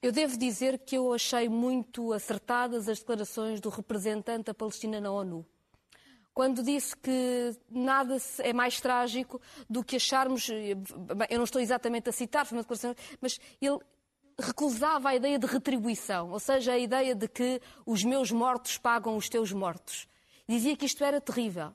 Eu 0.00 0.10
devo 0.10 0.38
dizer 0.38 0.78
que 0.78 0.96
eu 0.96 1.12
achei 1.12 1.48
muito 1.48 2.12
acertadas 2.14 2.88
as 2.88 3.00
declarações 3.00 3.60
do 3.60 3.68
representante 3.68 4.44
da 4.44 4.54
Palestina 4.54 5.00
na 5.00 5.10
ONU 5.10 5.44
quando 6.32 6.62
disse 6.62 6.96
que 6.96 7.54
nada 7.68 8.16
é 8.38 8.52
mais 8.52 8.80
trágico 8.80 9.40
do 9.68 9.84
que 9.84 9.96
acharmos. 9.96 10.48
Eh, 10.48 10.76
eu 11.28 11.36
não 11.36 11.44
estou 11.44 11.60
exatamente 11.60 12.08
a 12.08 12.12
citar, 12.12 12.46
foi 12.46 12.56
uma 12.56 12.62
declaração, 12.62 12.94
mas 13.20 13.38
ele 13.60 13.78
recusava 14.40 15.10
a 15.10 15.14
ideia 15.14 15.38
de 15.38 15.46
retribuição, 15.46 16.30
ou 16.30 16.40
seja, 16.40 16.72
a 16.72 16.78
ideia 16.78 17.14
de 17.14 17.28
que 17.28 17.60
os 17.86 18.04
meus 18.04 18.30
mortos 18.30 18.78
pagam 18.78 19.16
os 19.16 19.28
teus 19.28 19.52
mortos. 19.52 20.08
Dizia 20.48 20.76
que 20.76 20.86
isto 20.86 21.04
era 21.04 21.20
terrível. 21.20 21.72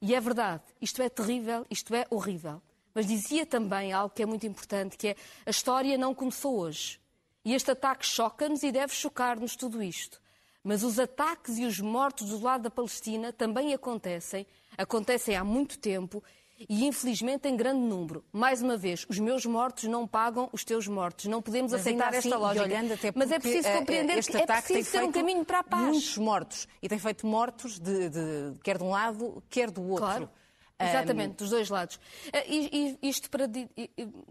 E 0.00 0.14
é 0.14 0.20
verdade, 0.20 0.62
isto 0.80 1.02
é 1.02 1.08
terrível, 1.08 1.66
isto 1.70 1.94
é 1.94 2.06
horrível. 2.10 2.62
Mas 2.94 3.06
dizia 3.06 3.44
também 3.44 3.92
algo 3.92 4.14
que 4.14 4.22
é 4.22 4.26
muito 4.26 4.46
importante, 4.46 4.96
que 4.96 5.08
é 5.08 5.16
a 5.44 5.50
história 5.50 5.98
não 5.98 6.14
começou 6.14 6.58
hoje. 6.58 7.00
E 7.44 7.54
este 7.54 7.70
ataque 7.70 8.06
choca-nos 8.06 8.62
e 8.62 8.72
deve 8.72 8.94
chocar-nos 8.94 9.54
tudo 9.54 9.82
isto. 9.82 10.20
Mas 10.64 10.82
os 10.82 10.98
ataques 10.98 11.58
e 11.58 11.64
os 11.64 11.78
mortos 11.78 12.30
do 12.30 12.40
lado 12.40 12.62
da 12.62 12.70
Palestina 12.70 13.32
também 13.32 13.72
acontecem, 13.72 14.46
acontecem 14.76 15.36
há 15.36 15.44
muito 15.44 15.78
tempo 15.78 16.22
e 16.58 16.86
infelizmente 16.86 17.48
em 17.48 17.56
grande 17.56 17.80
número. 17.80 18.24
Mais 18.32 18.62
uma 18.62 18.76
vez, 18.76 19.06
os 19.08 19.18
meus 19.18 19.44
mortos 19.44 19.84
não 19.84 20.06
pagam 20.06 20.48
os 20.52 20.64
teus 20.64 20.88
mortos. 20.88 21.26
Não 21.26 21.42
podemos 21.42 21.72
Mas 21.72 21.80
aceitar 21.82 22.08
assim, 22.08 22.28
esta 22.28 22.38
lógica. 22.38 22.68
Mas 23.14 23.30
é 23.30 23.38
preciso 23.38 23.68
eh, 23.68 23.78
compreender 23.78 24.18
este 24.18 24.32
que 24.32 24.38
é 24.38 24.46
preciso 24.46 24.90
ser 24.90 25.02
um 25.04 25.12
caminho 25.12 25.44
para 25.44 25.60
a 25.60 25.64
paz. 25.64 25.82
Muitos 25.82 26.18
mortos 26.18 26.68
e 26.82 26.88
tem 26.88 26.98
feito 26.98 27.26
mortos 27.26 27.78
de, 27.78 28.08
de, 28.08 28.54
quer 28.62 28.78
de 28.78 28.84
um 28.84 28.90
lado, 28.90 29.42
quer 29.50 29.70
do 29.70 29.82
outro. 29.82 30.06
Claro. 30.06 30.30
Exatamente, 30.78 31.32
um... 31.32 31.36
dos 31.36 31.50
dois 31.50 31.70
lados. 31.70 31.98
Eh, 32.32 32.44
e, 32.48 32.98
e, 33.02 33.08
isto 33.08 33.30
para, 33.30 33.48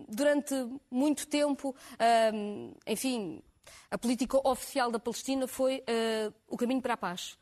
durante 0.08 0.54
muito 0.92 1.28
tempo, 1.28 1.76
um, 2.34 2.72
enfim, 2.86 3.42
a 3.90 3.98
política 3.98 4.38
oficial 4.48 4.92
da 4.92 5.00
Palestina 5.00 5.48
foi 5.48 5.78
uh, 5.80 6.34
o 6.48 6.58
caminho 6.58 6.82
para 6.82 6.94
a 6.94 6.98
paz. 6.98 7.38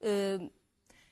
Uh, 0.00 0.50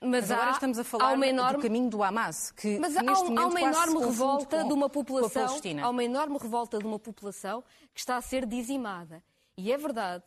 mas, 0.01 0.09
mas 0.09 0.31
agora 0.31 0.51
estamos 0.51 0.79
a 0.79 0.83
falar 0.83 1.27
enorme... 1.27 1.57
do 1.57 1.61
caminho 1.61 1.89
do 1.89 2.01
Hamas, 2.01 2.51
que 2.51 2.79
mas 2.79 2.95
há, 2.95 3.03
neste 3.03 3.25
momento 3.25 3.39
há 3.39 3.47
uma 3.47 3.61
enorme 3.61 4.05
revolta 4.05 4.63
de 4.63 4.73
uma 4.73 4.89
população, 4.89 5.59
há 5.81 5.89
uma 5.89 6.03
enorme 6.03 6.37
revolta 6.37 6.79
de 6.79 6.85
uma 6.85 6.99
população 6.99 7.63
que 7.93 7.99
está 7.99 8.15
a 8.15 8.21
ser 8.21 8.45
dizimada. 8.45 9.21
E 9.57 9.71
é 9.71 9.77
verdade 9.77 10.23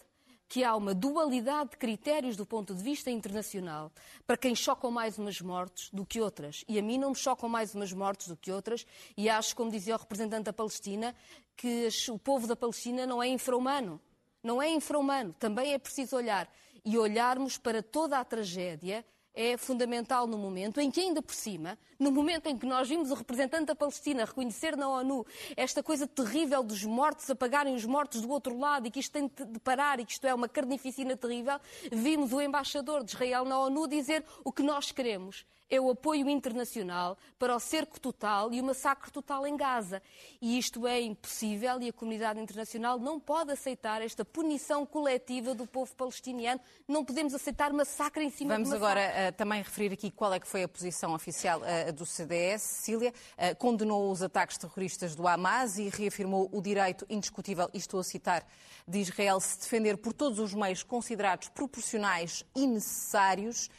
que 0.47 0.63
há 0.63 0.77
uma 0.77 0.95
dualidade 0.95 1.71
de 1.71 1.77
critérios 1.79 2.37
do 2.37 2.45
ponto 2.45 2.75
de 2.75 2.83
vista 2.83 3.11
internacional 3.11 3.91
para 4.27 4.37
quem 4.37 4.55
chocam 4.55 4.91
mais 4.91 5.17
umas 5.17 5.41
mortes 5.41 5.89
do 5.91 6.05
que 6.05 6.21
outras. 6.21 6.63
E 6.69 6.79
a 6.79 6.83
mim 6.83 6.99
não 6.99 7.09
me 7.09 7.17
chocam 7.17 7.49
mais 7.49 7.75
umas 7.75 7.91
mortes 7.91 8.29
do 8.29 8.37
que 8.37 8.53
outras, 8.53 8.87
e 9.17 9.31
acho, 9.31 9.57
como 9.57 9.71
dizia 9.71 9.97
o 9.97 9.99
representante 9.99 10.43
da 10.43 10.53
Palestina, 10.53 11.15
que 11.57 11.89
o 12.11 12.19
povo 12.19 12.47
da 12.47 12.55
Palestina 12.55 13.07
não 13.07 13.23
é 13.23 13.29
infra-humano. 13.29 13.99
Não 14.43 14.61
é 14.61 14.69
infra-humano. 14.69 15.35
Também 15.39 15.73
é 15.73 15.79
preciso 15.79 16.17
olhar 16.17 16.47
e 16.85 16.99
olharmos 16.99 17.57
para 17.57 17.83
toda 17.83 18.19
a 18.19 18.25
tragédia 18.25 19.03
é 19.35 19.57
fundamental 19.57 20.27
no 20.27 20.37
momento 20.37 20.81
em 20.81 20.91
que, 20.91 21.01
ainda 21.01 21.23
por 21.23 21.35
cima, 21.35 21.79
no 21.99 22.11
momento 22.11 22.47
em 22.47 22.59
que 22.59 22.67
nós 22.67 22.89
vimos 22.89 23.11
o 23.11 23.15
representante 23.15 23.67
da 23.67 23.75
Palestina 23.75 24.25
reconhecer 24.25 24.77
na 24.77 24.89
ONU 24.89 25.27
esta 25.57 25.83
coisa 25.83 26.07
terrível 26.07 26.63
dos 26.63 26.85
mortos 26.85 27.29
apagarem 27.31 27.75
os 27.75 27.85
mortos 27.85 28.21
do 28.21 28.31
outro 28.31 28.59
lado 28.59 28.87
e 28.87 28.91
que 28.91 29.01
isto 29.01 29.13
tem 29.13 29.29
de 29.29 29.59
parar 29.61 30.01
e 30.01 30.05
que 30.05 30.13
isto 30.13 30.27
é 30.27 30.35
uma 30.35 30.49
carnificina 30.49 31.17
terrível, 31.17 31.59
vimos 31.91 32.33
o 32.33 32.41
embaixador 32.41 33.05
de 33.05 33.13
Israel 33.13 33.45
na 33.45 33.59
ONU 33.59 33.89
dizer 33.89 34.25
o 34.45 34.53
que 34.53 34.63
nós 34.63 34.93
queremos 34.93 35.47
é 35.73 35.81
o 35.81 35.91
apoio 35.91 36.29
internacional 36.29 37.17
para 37.39 37.57
o 37.57 37.59
cerco 37.59 37.99
total 37.99 38.53
e 38.53 38.61
o 38.61 38.65
massacre 38.65 39.11
total 39.11 39.47
em 39.47 39.57
Gaza. 39.57 40.03
E 40.39 40.59
isto 40.59 40.87
é 40.87 41.01
impossível 41.01 41.81
e 41.81 41.89
a 41.89 41.93
comunidade 41.95 42.39
internacional 42.39 42.99
não 42.99 43.19
pode 43.19 43.53
aceitar 43.53 44.03
esta 44.03 44.23
punição 44.23 44.85
coletiva 44.85 45.55
do 45.55 45.67
povo 45.67 45.97
palestiniano. 45.97 46.61
Não 46.87 47.03
podemos 47.03 47.33
aceitar 47.33 47.73
massacre 47.73 48.23
em 48.23 48.29
cima 48.29 48.53
Vamos 48.53 48.69
de 48.69 48.79
massacre. 48.79 49.03
agora 49.03 49.31
uh, 49.31 49.33
também 49.33 49.63
referir 49.63 49.95
aqui 49.95 50.11
qual 50.11 50.35
é 50.35 50.39
que 50.39 50.47
foi 50.47 50.63
a 50.63 50.69
posição 50.69 51.15
oficial 51.15 51.63
uh, 51.63 51.91
do 51.91 52.05
CDS. 52.05 52.61
Cecília 52.61 53.15
uh, 53.39 53.57
condenou 53.57 54.11
os 54.11 54.23
ataques 54.23 54.59
terroristas 54.59 55.15
do 55.15 55.27
Hamas 55.27 55.79
e 55.79 55.89
reafirmou 55.89 56.51
o 56.53 56.61
direito 56.61 57.07
indiscutível, 57.09 57.71
e 57.73 57.79
estou 57.79 57.99
a 57.99 58.05
citar, 58.05 58.47
de 58.87 58.99
Israel 58.99 59.41
se 59.41 59.61
defender 59.61 59.97
por 59.97 60.13
todos 60.13 60.39
os 60.39 60.53
meios 60.53 60.83
considerados 60.83 61.49
proporcionais 61.49 62.45
e 62.55 62.67
necessários. 62.67 63.71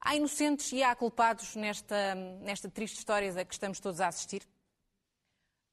Há 0.00 0.14
inocentes 0.14 0.72
e 0.72 0.82
há 0.82 0.94
culpados 0.94 1.56
nesta, 1.56 2.14
nesta 2.14 2.70
triste 2.70 2.98
história 2.98 3.30
a 3.30 3.44
que 3.44 3.52
estamos 3.52 3.80
todos 3.80 4.00
a 4.00 4.08
assistir? 4.08 4.42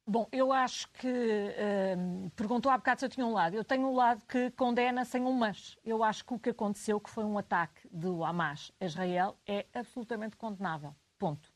Bom, 0.08 0.28
eu 0.32 0.54
acho 0.54 0.88
que. 0.94 1.08
Uh, 1.08 2.30
perguntou 2.36 2.72
há 2.72 2.78
bocado 2.78 3.00
se 3.00 3.06
eu 3.06 3.10
tinha 3.10 3.26
um 3.26 3.34
lado. 3.34 3.56
Eu 3.56 3.64
tenho 3.64 3.88
um 3.88 3.96
lado 3.96 4.24
que 4.28 4.52
condena 4.52 5.04
sem 5.04 5.24
um 5.24 5.34
mas. 5.34 5.78
Eu 5.84 6.04
acho 6.04 6.24
que 6.24 6.34
o 6.34 6.40
que 6.40 6.52
aconteceu, 6.52 7.00
que 7.00 7.10
foi 7.10 7.24
um 7.24 7.38
ataque 7.40 7.88
do 7.92 8.24
Hamas 8.24 8.72
a 8.80 8.86
Israel, 8.86 9.36
é 9.48 9.66
absolutamente 9.74 10.36
condenável. 10.36 10.96
Ponto. 11.18 11.52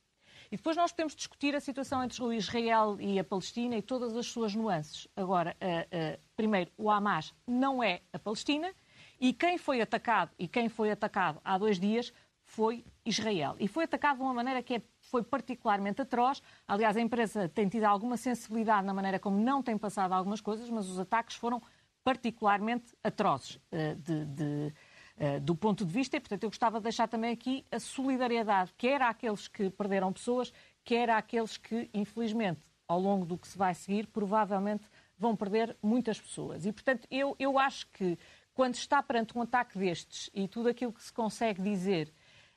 E 0.52 0.58
depois 0.58 0.76
nós 0.76 0.92
podemos 0.92 1.16
discutir 1.16 1.56
a 1.56 1.60
situação 1.60 2.04
entre 2.04 2.24
o 2.24 2.34
Israel 2.34 2.98
e 3.00 3.20
a 3.20 3.24
Palestina 3.24 3.78
e 3.78 3.84
todas 3.84 4.18
as 4.18 4.26
suas 4.26 4.56
nuances. 4.56 5.08
Agora, 5.16 5.56
uh, 5.62 6.16
uh, 6.16 6.20
primeiro, 6.36 6.72
o 6.76 6.90
Hamas 6.90 7.36
não 7.46 7.84
é 7.84 8.02
a 8.12 8.18
Palestina 8.18 8.74
e 9.20 9.32
quem 9.32 9.60
foi 9.60 9.80
atacado 9.80 10.32
e 10.40 10.48
quem 10.48 10.68
foi 10.68 10.90
atacado 10.90 11.40
há 11.44 11.56
dois 11.56 11.80
dias 11.80 12.12
foi 12.50 12.84
Israel. 13.06 13.56
E 13.60 13.68
foi 13.68 13.84
atacado 13.84 14.18
de 14.18 14.24
uma 14.24 14.34
maneira 14.34 14.62
que 14.64 14.76
é, 14.76 14.82
foi 15.00 15.22
particularmente 15.22 16.02
atroz. 16.02 16.42
Aliás, 16.68 16.98
a 16.98 17.02
empresa 17.02 17.48
tem 17.48 17.70
tido 17.70 17.84
alguma 17.84 18.18
sensibilidade 18.18 18.86
na 18.86 18.94
maneira 18.94 19.20
como 19.20 19.40
não 19.40 19.62
tem 19.62 19.78
passado 19.78 20.14
algumas 20.14 20.42
coisas, 20.42 20.68
mas 20.70 20.90
os 20.90 21.00
ataques 21.00 21.36
foram 21.36 21.62
particularmente 22.04 22.96
atrozes 23.04 23.56
uh, 23.56 23.96
de, 23.98 24.26
de, 24.26 24.74
uh, 25.18 25.40
do 25.42 25.56
ponto 25.56 25.86
de 25.86 25.94
vista. 25.94 26.18
E, 26.18 26.20
portanto, 26.20 26.44
eu 26.44 26.50
gostava 26.50 26.80
de 26.80 26.84
deixar 26.84 27.08
também 27.08 27.32
aqui 27.32 27.66
a 27.72 27.80
solidariedade, 27.80 28.74
quer 28.76 29.02
àqueles 29.02 29.48
que 29.48 29.70
perderam 29.70 30.12
pessoas, 30.12 30.52
quer 30.84 31.10
àqueles 31.12 31.56
que, 31.56 31.88
infelizmente, 31.94 32.62
ao 32.88 33.00
longo 33.00 33.26
do 33.26 33.38
que 33.38 33.48
se 33.48 33.58
vai 33.58 33.76
seguir, 33.76 34.08
provavelmente 34.08 34.88
vão 35.20 35.36
perder 35.36 35.78
muitas 35.84 36.20
pessoas. 36.20 36.66
E, 36.66 36.72
portanto, 36.72 37.08
eu, 37.12 37.36
eu 37.38 37.60
acho 37.60 37.86
que 37.92 38.18
quando 38.56 38.74
está 38.74 39.04
perante 39.04 39.38
um 39.38 39.42
ataque 39.44 39.78
destes 39.78 40.32
e 40.34 40.48
tudo 40.48 40.68
aquilo 40.68 40.92
que 40.92 41.04
se 41.04 41.14
consegue 41.14 41.62
dizer 41.62 42.12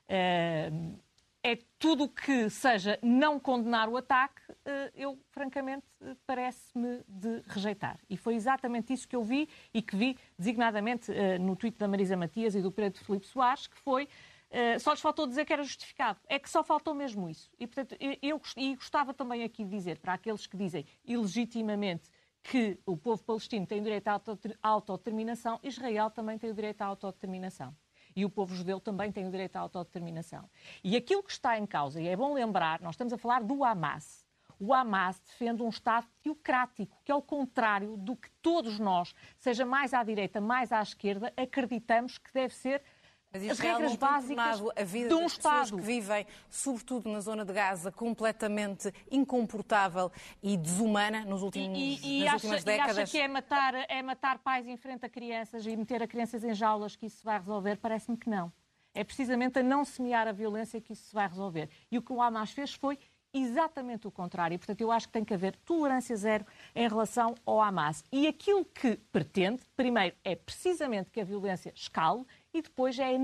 é 0.07 1.57
tudo 1.77 2.07
que 2.07 2.49
seja 2.49 2.97
não 3.01 3.39
condenar 3.39 3.89
o 3.89 3.97
ataque, 3.97 4.41
eu, 4.95 5.19
francamente, 5.29 5.85
parece-me 6.25 7.03
de 7.07 7.41
rejeitar. 7.47 7.99
E 8.09 8.15
foi 8.15 8.35
exatamente 8.35 8.93
isso 8.93 9.07
que 9.07 9.15
eu 9.15 9.23
vi 9.23 9.49
e 9.73 9.81
que 9.81 9.95
vi 9.95 10.17
designadamente 10.37 11.11
no 11.41 11.55
tweet 11.55 11.77
da 11.77 11.87
Marisa 11.87 12.15
Matias 12.15 12.55
e 12.55 12.61
do 12.61 12.71
Pedro 12.71 13.03
Filipe 13.03 13.27
Soares, 13.27 13.67
que 13.67 13.77
foi 13.77 14.07
só 14.79 14.91
lhes 14.91 15.01
faltou 15.01 15.25
dizer 15.25 15.45
que 15.45 15.51
era 15.51 15.63
justificado. 15.63 16.19
É 16.29 16.37
que 16.37 16.49
só 16.49 16.63
faltou 16.63 16.93
mesmo 16.93 17.27
isso. 17.27 17.49
E, 17.59 17.65
portanto, 17.65 17.97
eu, 18.21 18.39
gostava 18.75 19.13
também 19.13 19.43
aqui 19.43 19.63
de 19.63 19.71
dizer 19.71 19.97
para 19.99 20.13
aqueles 20.13 20.45
que 20.45 20.55
dizem 20.55 20.85
ilegitimamente 21.03 22.07
que 22.43 22.77
o 22.85 22.95
povo 22.95 23.23
palestino 23.23 23.65
tem 23.65 23.79
o 23.79 23.83
direito 23.83 24.09
à 24.09 24.21
autodeterminação, 24.61 25.59
Israel 25.63 26.11
também 26.11 26.37
tem 26.37 26.51
o 26.51 26.53
direito 26.53 26.81
à 26.81 26.85
autodeterminação. 26.85 27.75
E 28.15 28.25
o 28.25 28.29
povo 28.29 28.55
judeu 28.55 28.79
também 28.79 29.11
tem 29.11 29.27
o 29.27 29.31
direito 29.31 29.55
à 29.55 29.59
autodeterminação. 29.59 30.49
E 30.83 30.95
aquilo 30.95 31.23
que 31.23 31.31
está 31.31 31.57
em 31.57 31.65
causa, 31.65 32.01
e 32.01 32.07
é 32.07 32.15
bom 32.15 32.33
lembrar, 32.33 32.81
nós 32.81 32.95
estamos 32.95 33.13
a 33.13 33.17
falar 33.17 33.43
do 33.43 33.63
Hamas. 33.63 34.25
O 34.59 34.73
Hamas 34.73 35.19
defende 35.19 35.61
um 35.61 35.69
Estado 35.69 36.07
teocrático, 36.21 36.97
que 37.03 37.11
é 37.11 37.15
o 37.15 37.21
contrário 37.21 37.97
do 37.97 38.15
que 38.15 38.29
todos 38.41 38.79
nós, 38.79 39.13
seja 39.37 39.65
mais 39.65 39.93
à 39.93 40.03
direita, 40.03 40.39
mais 40.39 40.71
à 40.71 40.81
esquerda, 40.81 41.33
acreditamos 41.35 42.17
que 42.17 42.31
deve 42.33 42.53
ser 42.53 42.81
mas 43.33 43.49
as 43.49 43.59
regras 43.59 43.95
básicas 43.95 44.61
a 44.75 44.83
vida 44.83 45.09
de 45.09 45.15
um 45.15 45.25
Estado. 45.25 45.75
que 45.75 45.81
vivem, 45.81 46.27
sobretudo 46.47 47.09
na 47.09 47.19
zona 47.19 47.43
de 47.43 47.51
Gaza, 47.51 47.91
completamente 47.91 48.93
incomportável 49.09 50.11
e 50.41 50.55
desumana 50.55 51.25
nos 51.25 51.41
últimos, 51.41 51.75
e, 51.75 52.19
e, 52.19 52.19
nas 52.25 52.35
acha, 52.35 52.35
últimas 52.35 52.63
décadas. 52.63 52.97
E 52.97 53.01
acha 53.01 53.11
que 53.11 53.17
é 53.17 53.27
matar, 53.27 53.73
é 53.89 54.03
matar 54.03 54.37
pais 54.37 54.67
em 54.67 54.77
frente 54.77 55.03
a 55.03 55.09
crianças 55.09 55.65
e 55.65 55.75
meter 55.75 56.03
a 56.03 56.07
crianças 56.07 56.43
em 56.43 56.53
jaulas 56.53 56.95
que 56.95 57.07
isso 57.07 57.17
se 57.17 57.25
vai 57.25 57.39
resolver? 57.39 57.77
Parece-me 57.77 58.15
que 58.15 58.29
não. 58.29 58.53
É 58.93 59.03
precisamente 59.03 59.57
a 59.57 59.63
não 59.63 59.83
semear 59.83 60.27
a 60.27 60.31
violência 60.31 60.79
que 60.79 60.93
isso 60.93 61.07
se 61.07 61.13
vai 61.13 61.27
resolver. 61.27 61.67
E 61.91 61.97
o 61.97 62.03
que 62.03 62.13
o 62.13 62.21
Hamas 62.21 62.51
fez 62.51 62.75
foi 62.75 62.99
exatamente 63.33 64.07
o 64.07 64.11
contrário. 64.11 64.57
Portanto, 64.59 64.79
eu 64.81 64.91
acho 64.91 65.07
que 65.07 65.13
tem 65.13 65.25
que 65.25 65.33
haver 65.33 65.55
tolerância 65.65 66.15
zero 66.15 66.45
em 66.75 66.87
relação 66.87 67.33
ao 67.43 67.59
Hamas. 67.59 68.03
E 68.11 68.27
aquilo 68.27 68.63
que 68.63 68.97
pretende, 69.11 69.63
primeiro, 69.75 70.15
é 70.23 70.35
precisamente 70.35 71.09
que 71.09 71.19
a 71.19 71.23
violência 71.23 71.73
escale 71.75 72.23
e 72.53 72.61
depois 72.61 72.97
é 72.99 73.15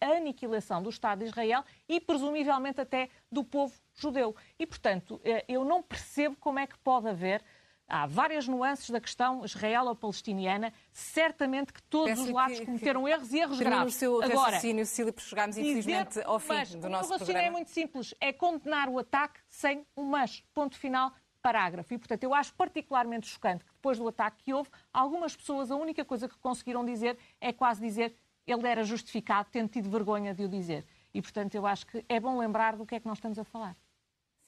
a 0.00 0.06
aniquilação 0.06 0.82
do 0.82 0.88
Estado 0.88 1.20
de 1.20 1.26
Israel 1.26 1.62
e, 1.88 2.00
presumivelmente, 2.00 2.80
até 2.80 3.08
do 3.30 3.44
povo 3.44 3.74
judeu. 3.94 4.34
E, 4.58 4.66
portanto, 4.66 5.20
eh, 5.24 5.44
eu 5.48 5.64
não 5.64 5.82
percebo 5.82 6.36
como 6.40 6.58
é 6.58 6.66
que 6.66 6.78
pode 6.78 7.08
haver. 7.08 7.42
Há 7.86 8.06
várias 8.06 8.46
nuances 8.46 8.90
da 8.90 9.00
questão 9.00 9.44
israelo-palestiniana. 9.44 10.72
Certamente 10.92 11.72
que 11.72 11.82
todos 11.84 12.10
Peço 12.10 12.22
os 12.22 12.30
lados 12.30 12.58
que, 12.58 12.66
cometeram 12.66 13.04
que, 13.04 13.10
erros 13.10 13.32
e 13.32 13.38
erros 13.38 13.56
o 13.56 13.64
graves. 13.64 13.94
seu 13.94 14.22
Agora, 14.22 14.56
raciocínio, 14.56 14.86
porque 15.14 15.22
chegámos 15.22 15.56
infelizmente 15.56 16.08
dizer, 16.08 16.26
ao 16.26 16.38
fim 16.38 16.48
mas, 16.48 16.74
do 16.74 16.88
nosso 16.88 17.08
o 17.08 17.12
raciocínio 17.12 17.24
programa. 17.24 17.46
é 17.46 17.50
muito 17.50 17.70
simples. 17.70 18.14
É 18.20 18.32
condenar 18.32 18.88
o 18.90 18.98
ataque 18.98 19.40
sem 19.48 19.86
um 19.96 20.04
mas. 20.04 20.42
Ponto 20.52 20.76
final 20.76 21.12
parágrafo. 21.40 21.94
E, 21.94 21.98
portanto, 21.98 22.24
eu 22.24 22.34
acho 22.34 22.54
particularmente 22.54 23.26
chocante 23.26 23.64
que 23.64 23.72
depois 23.72 23.98
do 23.98 24.06
ataque 24.06 24.44
que 24.44 24.52
houve, 24.52 24.68
algumas 24.92 25.34
pessoas, 25.34 25.70
a 25.70 25.76
única 25.76 26.04
coisa 26.04 26.28
que 26.28 26.36
conseguiram 26.38 26.84
dizer 26.84 27.16
é 27.40 27.52
quase 27.52 27.80
dizer 27.80 28.14
ele 28.52 28.66
era 28.66 28.82
justificado, 28.84 29.48
tendo 29.50 29.68
tido 29.68 29.90
vergonha 29.90 30.34
de 30.34 30.44
o 30.44 30.48
dizer. 30.48 30.84
E, 31.12 31.20
portanto, 31.20 31.54
eu 31.54 31.66
acho 31.66 31.86
que 31.86 32.04
é 32.08 32.18
bom 32.18 32.38
lembrar 32.38 32.76
do 32.76 32.86
que 32.86 32.94
é 32.94 33.00
que 33.00 33.06
nós 33.06 33.18
estamos 33.18 33.38
a 33.38 33.44
falar. 33.44 33.76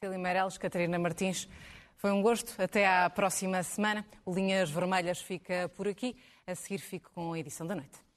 Cília 0.02 0.18
Meireles, 0.18 0.56
Catarina 0.56 0.98
Martins, 0.98 1.48
foi 1.96 2.10
um 2.10 2.22
gosto. 2.22 2.60
Até 2.60 2.86
à 2.86 3.10
próxima 3.10 3.62
semana. 3.62 4.06
O 4.24 4.32
Linhas 4.32 4.70
Vermelhas 4.70 5.20
fica 5.20 5.68
por 5.76 5.86
aqui. 5.86 6.16
A 6.46 6.54
seguir 6.54 6.78
fico 6.78 7.10
com 7.14 7.32
a 7.34 7.38
edição 7.38 7.66
da 7.66 7.74
noite. 7.74 8.09